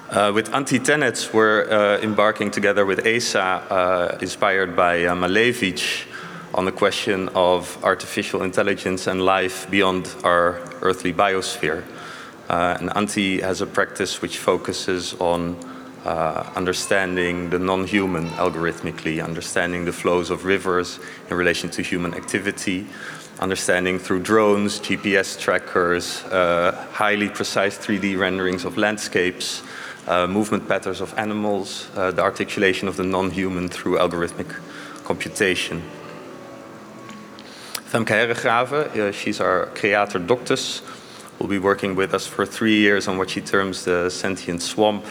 Uh, 0.10 0.32
with 0.34 0.50
Antti 0.52 0.80
Tenetz, 0.80 1.34
we're 1.34 1.70
uh, 1.70 2.00
embarking 2.00 2.52
together 2.52 2.86
with 2.86 3.06
ESA, 3.06 3.42
uh, 3.42 4.18
inspired 4.22 4.76
by 4.76 5.04
uh, 5.04 5.16
Malevich, 5.16 6.06
on 6.56 6.64
the 6.64 6.72
question 6.72 7.28
of 7.36 7.78
artificial 7.84 8.42
intelligence 8.42 9.08
and 9.08 9.26
life 9.26 9.70
beyond 9.70 10.16
our 10.24 10.62
earthly 10.82 11.12
biosphere. 11.12 11.84
Uh, 12.50 12.78
and 12.80 12.90
Antti 12.92 13.42
has 13.42 13.60
a 13.60 13.68
practice 13.68 14.22
which 14.22 14.38
focuses 14.38 15.14
on 15.16 15.58
uh, 16.06 16.50
understanding 16.56 17.50
the 17.50 17.60
non-human 17.60 18.30
algorithmically, 18.30 19.22
understanding 19.22 19.84
the 19.84 19.92
flows 19.92 20.30
of 20.30 20.46
rivers 20.46 21.00
in 21.30 21.36
relation 21.36 21.70
to 21.70 21.82
human 21.82 22.14
activity, 22.14 22.88
understanding 23.40 24.00
through 24.00 24.22
drones, 24.22 24.80
GPS 24.80 25.38
trackers, 25.38 26.24
uh, 26.26 26.88
highly 26.94 27.28
precise 27.28 27.78
3D 27.78 28.18
renderings 28.18 28.64
of 28.64 28.78
landscapes, 28.78 29.62
uh, 30.08 30.26
movement 30.26 30.66
patterns 30.70 31.02
of 31.02 31.14
animals, 31.18 31.90
uh, 31.98 32.12
the 32.12 32.22
articulation 32.22 32.88
of 32.88 32.96
the 32.96 33.04
non-human 33.04 33.68
through 33.68 33.98
algorithmic 33.98 34.48
computation. 35.04 35.82
Femke 37.96 38.08
Herregraven, 38.08 38.98
uh, 38.98 39.12
she's 39.14 39.40
our 39.40 39.68
creator 39.68 40.20
doctus, 40.20 40.82
will 41.40 41.48
be 41.48 41.60
working 41.60 41.96
with 41.96 42.14
us 42.14 42.28
for 42.28 42.46
three 42.46 42.78
years 42.78 43.08
on 43.08 43.18
what 43.18 43.30
she 43.30 43.40
terms 43.40 43.86
the 43.86 44.10
sentient 44.10 44.62
swamp. 44.62 45.06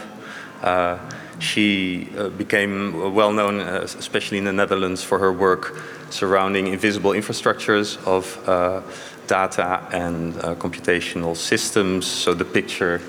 Uh, 0.62 0.98
she 1.38 2.10
uh, 2.18 2.28
became 2.28 3.14
well 3.14 3.32
known, 3.32 3.60
uh, 3.60 3.80
especially 3.84 4.36
in 4.36 4.44
the 4.44 4.52
Netherlands, 4.52 5.02
for 5.02 5.18
her 5.18 5.32
work 5.32 5.82
surrounding 6.10 6.66
invisible 6.66 7.12
infrastructures 7.12 7.96
of 8.06 8.46
uh, 8.46 8.82
data 9.28 9.80
and 9.90 10.36
uh, 10.36 10.54
computational 10.56 11.34
systems. 11.34 12.06
So 12.06 12.34
the 12.34 12.44
picture 12.44 13.00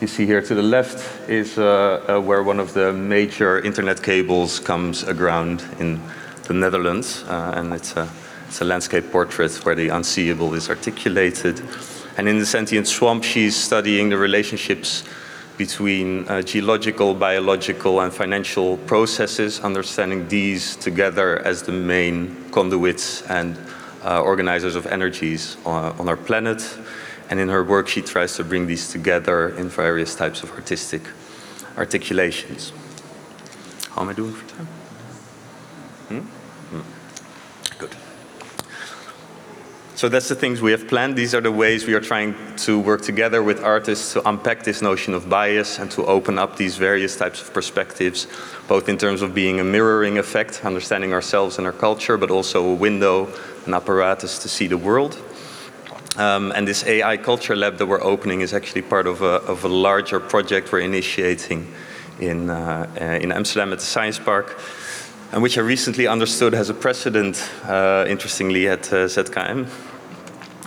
you 0.00 0.08
see 0.08 0.26
here 0.26 0.42
to 0.42 0.54
the 0.56 0.62
left 0.62 1.30
is 1.30 1.56
uh, 1.56 2.20
where 2.24 2.42
one 2.42 2.58
of 2.58 2.72
the 2.72 2.92
major 2.92 3.60
internet 3.60 4.02
cables 4.02 4.58
comes 4.58 5.04
aground 5.04 5.62
in 5.78 6.00
the 6.48 6.54
Netherlands, 6.54 7.22
and 7.28 7.72
it's 7.72 7.94
a, 7.96 8.08
it's 8.50 8.60
a 8.60 8.64
landscape 8.64 9.12
portrait 9.12 9.52
where 9.64 9.76
the 9.76 9.90
unseeable 9.90 10.54
is 10.54 10.68
articulated. 10.68 11.62
And 12.16 12.28
in 12.28 12.40
the 12.40 12.44
sentient 12.44 12.88
swamp, 12.88 13.22
she's 13.22 13.54
studying 13.54 14.08
the 14.08 14.16
relationships 14.16 15.04
between 15.56 16.26
uh, 16.26 16.42
geological, 16.42 17.14
biological, 17.14 18.00
and 18.00 18.12
financial 18.12 18.76
processes, 18.78 19.60
understanding 19.60 20.26
these 20.26 20.74
together 20.74 21.38
as 21.46 21.62
the 21.62 21.70
main 21.70 22.50
conduits 22.50 23.22
and 23.30 23.56
uh, 24.04 24.20
organizers 24.20 24.74
of 24.74 24.84
energies 24.88 25.56
on, 25.64 25.96
on, 26.00 26.08
our 26.08 26.16
planet. 26.16 26.76
And 27.30 27.38
in 27.38 27.48
her 27.50 27.62
work, 27.62 27.86
she 27.86 28.02
tries 28.02 28.34
to 28.34 28.42
bring 28.42 28.66
these 28.66 28.90
together 28.90 29.50
in 29.50 29.68
various 29.68 30.16
types 30.16 30.42
of 30.42 30.50
artistic 30.50 31.02
articulations. 31.76 32.72
How 33.90 34.02
am 34.02 34.08
I 34.08 34.12
doing 34.12 34.32
for 34.32 34.56
time? 34.56 34.79
So 40.00 40.08
that's 40.08 40.30
the 40.30 40.34
things 40.34 40.62
we 40.62 40.70
have 40.70 40.88
planned. 40.88 41.14
These 41.14 41.34
are 41.34 41.42
the 41.42 41.52
ways 41.52 41.86
we 41.86 41.92
are 41.92 42.00
trying 42.00 42.34
to 42.64 42.80
work 42.80 43.02
together 43.02 43.42
with 43.42 43.62
artists 43.62 44.14
to 44.14 44.26
unpack 44.26 44.62
this 44.62 44.80
notion 44.80 45.12
of 45.12 45.28
bias 45.28 45.78
and 45.78 45.90
to 45.90 46.06
open 46.06 46.38
up 46.38 46.56
these 46.56 46.78
various 46.78 47.18
types 47.18 47.42
of 47.42 47.52
perspectives, 47.52 48.26
both 48.66 48.88
in 48.88 48.96
terms 48.96 49.20
of 49.20 49.34
being 49.34 49.60
a 49.60 49.64
mirroring 49.64 50.16
effect, 50.16 50.64
understanding 50.64 51.12
ourselves 51.12 51.58
and 51.58 51.66
our 51.66 51.72
culture, 51.74 52.16
but 52.16 52.30
also 52.30 52.64
a 52.64 52.74
window, 52.74 53.28
an 53.66 53.74
apparatus 53.74 54.38
to 54.38 54.48
see 54.48 54.66
the 54.66 54.78
world. 54.78 55.20
Um, 56.16 56.50
and 56.56 56.66
this 56.66 56.82
AI 56.86 57.18
Culture 57.18 57.54
Lab 57.54 57.76
that 57.76 57.84
we're 57.84 58.02
opening 58.02 58.40
is 58.40 58.54
actually 58.54 58.80
part 58.80 59.06
of 59.06 59.20
a, 59.20 59.42
of 59.52 59.64
a 59.64 59.68
larger 59.68 60.18
project 60.18 60.72
we're 60.72 60.80
initiating 60.80 61.70
in, 62.20 62.48
uh, 62.48 62.90
uh, 62.98 63.04
in 63.04 63.32
Amsterdam 63.32 63.70
at 63.74 63.80
the 63.80 63.84
Science 63.84 64.18
Park 64.18 64.58
and 65.32 65.42
which 65.42 65.56
I 65.58 65.60
recently 65.60 66.06
understood 66.06 66.52
has 66.54 66.70
a 66.70 66.74
precedent, 66.74 67.48
uh, 67.64 68.04
interestingly, 68.08 68.68
at 68.68 68.92
uh, 68.92 69.06
ZKM, 69.06 69.68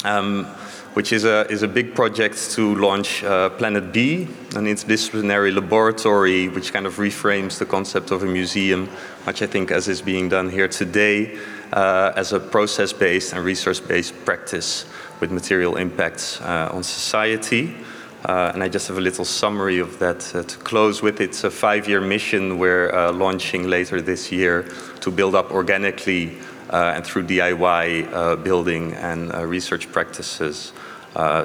um, 0.06 0.46
which 0.94 1.12
is 1.12 1.26
a, 1.26 1.46
is 1.50 1.64
a 1.64 1.68
big 1.68 1.96
project 1.96 2.52
to 2.52 2.76
launch 2.76 3.24
uh, 3.24 3.50
Planet 3.50 3.92
B, 3.92 4.24
an 4.56 4.66
interdisciplinary 4.66 5.54
laboratory 5.54 6.48
which 6.48 6.72
kind 6.72 6.86
of 6.86 6.96
reframes 6.96 7.58
the 7.58 7.66
concept 7.66 8.12
of 8.12 8.24
a 8.24 8.26
museum, 8.26 8.88
much 9.26 9.42
I 9.42 9.48
think 9.48 9.70
as 9.72 9.90
is 9.90 10.02
being 10.02 10.30
done 10.30 10.50
here 10.50 10.70
today, 10.70 11.38
uh, 11.74 12.14
as 12.16 12.32
a 12.32 12.40
process-based 12.40 13.34
and 13.34 13.44
resource-based 13.44 14.24
practice 14.24 14.86
with 15.20 15.32
material 15.32 15.76
impacts 15.76 16.40
on 16.42 16.84
society. 16.84 17.76
Uh, 18.26 18.52
and 18.54 18.64
I 18.64 18.70
just 18.70 18.88
have 18.88 18.98
a 18.98 19.02
little 19.02 19.26
summary 19.26 19.80
of 19.80 20.00
that 20.00 20.34
uh, 20.34 20.44
to 20.44 20.58
close 20.60 21.02
with. 21.02 21.20
It's 21.20 21.44
a 21.44 21.52
five-year 21.52 22.00
mission 22.00 22.58
we're 22.58 22.90
uh, 22.96 23.12
launching 23.12 23.68
later 23.68 24.02
this 24.02 24.32
year 24.32 24.64
to 25.02 25.12
build 25.12 25.36
up 25.36 25.52
organically 25.52 26.38
uh, 26.70 26.94
and 26.96 27.06
through 27.06 27.28
DIY 27.28 28.14
uh, 28.14 28.38
building 28.38 28.94
and 28.94 29.34
uh, 29.34 29.46
research 29.46 29.92
practices, 29.92 30.72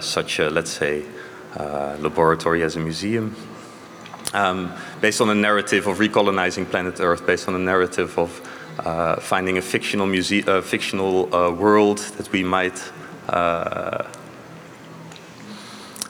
such 0.00 0.38
a, 0.38 0.48
let's 0.50 0.70
say, 0.70 1.04
laboratory 1.56 2.62
as 2.62 2.76
a 2.76 2.80
museum. 2.80 3.34
Um, 4.32 4.72
based 5.00 5.20
on 5.20 5.30
a 5.30 5.34
narrative 5.34 5.88
of 5.88 5.98
recolonizing 5.98 6.70
planet 6.70 7.00
Earth, 7.00 7.26
based 7.26 7.48
on 7.48 7.56
a 7.56 7.58
narrative 7.58 8.16
of 8.18 8.30
finding 9.20 9.58
a 9.58 9.62
fictional, 9.62 10.06
muse- 10.06 10.44
fictional 10.62 11.26
world 11.56 11.98
that 12.16 12.30
we 12.30 12.44
might 12.44 12.80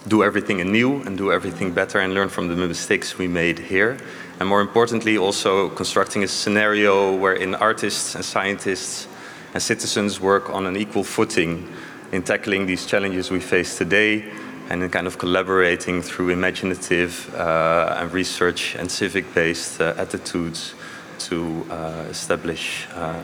do 0.09 0.23
everything 0.23 0.61
anew 0.61 1.03
and 1.03 1.16
do 1.16 1.31
everything 1.33 1.73
better 1.73 1.99
and 2.01 2.14
learn 2.14 2.29
from 2.29 2.49
the 2.49 2.57
mistakes 2.57 3.18
we 3.18 3.29
made 3.29 3.59
here. 3.59 3.99
And 4.40 4.49
more 4.49 4.61
importantly, 4.61 5.18
also 5.18 5.68
constructing 5.71 6.25
a 6.25 6.29
scenario 6.29 7.14
wherein 7.16 7.55
artists 7.55 8.14
and 8.14 8.25
scientists 8.25 9.09
and 9.55 9.62
citizens 9.62 10.21
work 10.21 10.51
on 10.51 10.66
an 10.66 10.77
equal 10.77 11.05
footing 11.05 11.68
in 12.12 12.23
tackling 12.23 12.66
these 12.66 12.87
challenges 12.87 13.31
we 13.31 13.40
face 13.40 13.77
today 13.77 14.25
and 14.71 14.83
in 14.83 14.90
kind 14.90 15.07
of 15.07 15.18
collaborating 15.18 16.03
through 16.03 16.31
imaginative 16.31 17.35
uh, 17.35 17.97
and 17.99 18.12
research 18.12 18.75
and 18.77 18.90
civic-based 18.90 19.81
uh, 19.81 19.94
attitudes 19.97 20.75
to 21.18 21.66
uh, 21.71 22.07
establish 22.11 22.87
uh, 22.94 23.21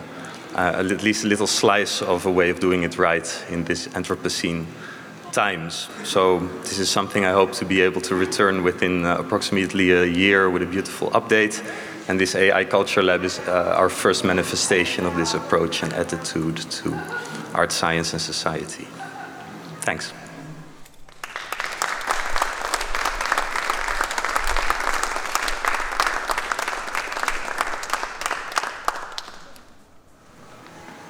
at 0.57 1.03
least 1.03 1.25
a 1.25 1.29
little 1.29 1.47
slice 1.47 2.01
of 2.01 2.27
a 2.27 2.31
way 2.31 2.51
of 2.51 2.61
doing 2.61 2.83
it 2.83 2.99
right 2.99 3.45
in 3.51 3.65
this 3.65 3.89
Anthropocene 3.89 4.67
times. 5.35 5.89
So 6.05 6.39
this 6.63 6.79
is 6.79 6.89
something 6.89 7.25
I 7.25 7.33
hope 7.33 7.53
to 7.55 7.65
be 7.65 7.83
able 7.83 8.01
to 8.03 8.15
return 8.15 8.63
within 8.63 9.05
uh, 9.05 9.17
approximately 9.19 9.91
a 9.91 10.05
year 10.05 10.49
with 10.49 10.63
a 10.63 10.67
beautiful 10.67 11.11
update. 11.11 11.61
And 12.09 12.21
this 12.21 12.35
AI 12.35 12.65
Culture 12.65 13.03
Lab 13.03 13.25
is 13.25 13.41
uh, 13.41 13.75
our 13.77 13.89
first 13.89 14.25
manifestation 14.25 15.07
of 15.07 15.17
this 15.17 15.35
approach 15.35 15.83
and 15.83 15.93
attitude 15.93 16.57
to 16.57 16.95
art, 17.55 17.73
science, 17.73 18.13
and 18.13 18.23
society. 18.23 18.87
Thanks. 19.81 20.13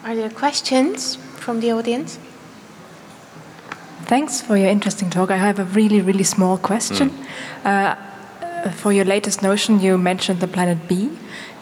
Are 0.05 0.15
there 0.15 0.31
questions 0.31 1.17
from 1.17 1.61
the 1.61 1.73
audience? 1.73 2.19
Thanks 4.07 4.43
for 4.43 4.57
your 4.59 4.69
interesting 4.69 5.09
talk. 5.09 5.31
I 5.31 5.39
have 5.39 5.59
a 5.59 5.65
really, 5.65 6.03
really 6.03 6.25
small 6.25 6.59
question. 6.59 7.09
Mm. 7.09 7.27
Uh, 7.65 8.71
for 8.73 8.93
your 8.93 9.07
latest 9.07 9.43
notion, 9.43 9.81
you 9.81 9.97
mentioned 9.97 10.41
the 10.41 10.47
Planet 10.47 10.79
B. 10.89 11.11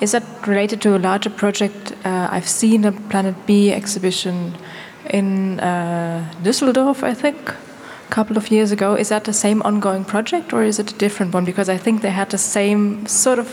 Is 0.01 0.11
that 0.11 0.25
related 0.47 0.83
to 0.83 0.97
a 0.97 0.99
larger 0.99 1.31
project? 1.31 1.93
Uh, 2.05 2.29
I've 2.33 2.49
seen 2.49 2.85
a 2.85 2.91
Planet 2.91 3.37
B 3.47 3.73
exhibition 3.73 4.55
in 5.09 5.61
uh, 5.61 6.29
Düsseldorf, 6.43 7.05
I 7.05 7.15
think, 7.15 7.37
a 7.49 8.11
couple 8.11 8.37
of 8.37 8.51
years 8.51 8.73
ago. 8.73 8.97
Is 8.97 9.09
that 9.11 9.23
the 9.23 9.33
same 9.33 9.63
ongoing 9.63 10.05
project, 10.05 10.53
or 10.53 10.65
is 10.65 10.81
it 10.81 10.91
a 10.91 10.99
different 10.99 11.33
one? 11.35 11.45
Because 11.45 11.69
I 11.69 11.79
think 11.79 12.03
they 12.03 12.11
had 12.11 12.31
the 12.31 12.39
same 12.39 13.07
sort 13.07 13.39
of 13.39 13.49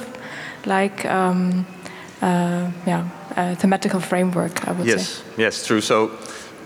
like 0.65 1.06
um, 1.06 1.67
uh, 2.23 2.71
yeah 2.88 3.08
uh, 3.36 3.56
thematical 3.56 4.02
framework. 4.02 4.67
I 4.67 4.71
would 4.71 4.88
yes, 4.88 5.08
say. 5.08 5.23
Yes, 5.38 5.67
true. 5.67 5.82
So. 5.82 6.12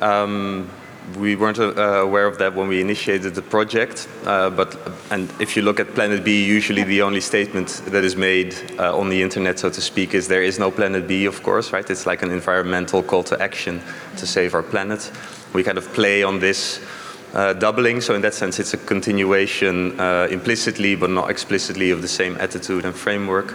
Um, 0.01 0.69
we 1.17 1.35
weren't 1.35 1.59
uh, 1.59 1.73
aware 2.01 2.25
of 2.25 2.37
that 2.37 2.55
when 2.55 2.67
we 2.67 2.81
initiated 2.81 3.35
the 3.35 3.41
project. 3.41 4.07
Uh, 4.25 4.49
but 4.49 4.77
and 5.11 5.31
if 5.39 5.55
you 5.55 5.61
look 5.61 5.79
at 5.79 5.93
Planet 5.93 6.23
B, 6.23 6.45
usually 6.45 6.83
the 6.83 7.01
only 7.01 7.21
statement 7.21 7.81
that 7.87 8.03
is 8.03 8.15
made 8.15 8.55
uh, 8.79 8.97
on 8.97 9.09
the 9.09 9.21
internet, 9.21 9.59
so 9.59 9.69
to 9.69 9.81
speak, 9.81 10.13
is 10.13 10.27
there 10.27 10.43
is 10.43 10.59
no 10.59 10.71
Planet 10.71 11.07
B. 11.07 11.25
Of 11.25 11.43
course, 11.43 11.71
right? 11.71 11.89
It's 11.89 12.05
like 12.05 12.23
an 12.23 12.31
environmental 12.31 13.03
call 13.03 13.23
to 13.23 13.41
action 13.41 13.81
to 14.17 14.25
save 14.25 14.53
our 14.53 14.63
planet. 14.63 15.11
We 15.53 15.63
kind 15.63 15.77
of 15.77 15.91
play 15.93 16.23
on 16.23 16.39
this 16.39 16.79
uh, 17.33 17.53
doubling. 17.53 18.01
So 18.01 18.15
in 18.15 18.21
that 18.21 18.33
sense, 18.33 18.59
it's 18.59 18.73
a 18.73 18.77
continuation 18.77 19.99
uh, 19.99 20.27
implicitly 20.29 20.95
but 20.95 21.09
not 21.09 21.29
explicitly 21.29 21.91
of 21.91 22.01
the 22.01 22.07
same 22.07 22.37
attitude 22.37 22.85
and 22.85 22.95
framework, 22.95 23.53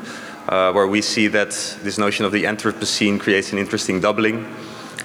uh, 0.49 0.73
where 0.73 0.87
we 0.87 1.01
see 1.01 1.29
that 1.29 1.51
this 1.83 1.99
notion 1.99 2.27
of 2.27 2.33
the 2.33 2.45
Anthropocene 2.45 3.19
creates 3.19 3.53
an 3.53 3.59
interesting 3.59 4.01
doubling. 4.01 4.47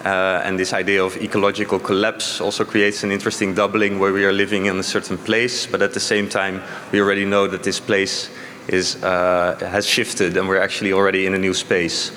Uh, 0.06 0.42
and 0.44 0.60
this 0.60 0.74
idea 0.74 1.04
of 1.04 1.16
ecological 1.18 1.80
collapse 1.80 2.42
also 2.42 2.66
creates 2.66 3.04
an 3.04 3.12
interesting 3.12 3.54
doubling 3.54 4.00
where 4.00 4.12
we 4.12 4.26
are 4.26 4.34
living 4.34 4.66
in 4.66 4.78
a 4.78 4.84
certain 4.84 5.18
place, 5.18 5.66
but 5.66 5.82
at 5.82 5.94
the 5.94 6.00
same 6.00 6.28
time, 6.28 6.62
we 6.92 7.00
already 7.00 7.24
know 7.24 7.48
that 7.48 7.63
this 7.63 7.80
place 7.80 8.30
is, 8.68 9.02
uh, 9.04 9.56
has 9.60 9.88
shifted 9.88 10.36
and 10.36 10.48
we're 10.48 10.62
actually 10.62 10.92
already 10.92 11.26
in 11.26 11.34
a 11.34 11.38
new 11.38 11.54
space. 11.54 12.12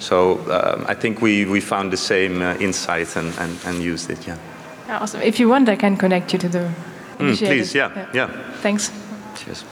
So 0.00 0.38
um, 0.50 0.84
I 0.86 0.94
think 0.94 1.22
we, 1.22 1.46
we 1.46 1.60
found 1.60 1.92
the 1.92 1.96
same 1.96 2.42
uh, 2.42 2.56
insight 2.60 3.16
and, 3.16 3.32
and, 3.38 3.58
and 3.64 3.82
used 3.82 4.10
it, 4.10 4.26
yeah. 4.26 4.36
Yeah, 4.86 4.98
Awesome. 4.98 5.22
If 5.22 5.40
you 5.40 5.48
want, 5.48 5.68
I 5.68 5.76
can 5.76 5.96
connect 5.96 6.32
you 6.32 6.38
to 6.40 6.48
the. 6.48 6.58
Mm, 6.58 7.20
initiative. 7.20 7.48
please, 7.48 7.74
yeah, 7.74 8.06
yeah. 8.14 8.28
Thanks. 8.60 8.90
Cheers. 9.36 9.64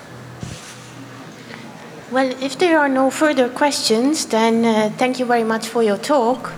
Well, 2.10 2.30
if 2.42 2.58
there 2.58 2.78
are 2.78 2.88
no 2.88 3.10
further 3.10 3.48
questions, 3.48 4.26
then 4.26 4.64
uh, 4.64 4.90
thank 4.96 5.18
you 5.18 5.26
very 5.26 5.44
much 5.44 5.66
for 5.66 5.82
your 5.82 5.98
talk. 5.98 6.52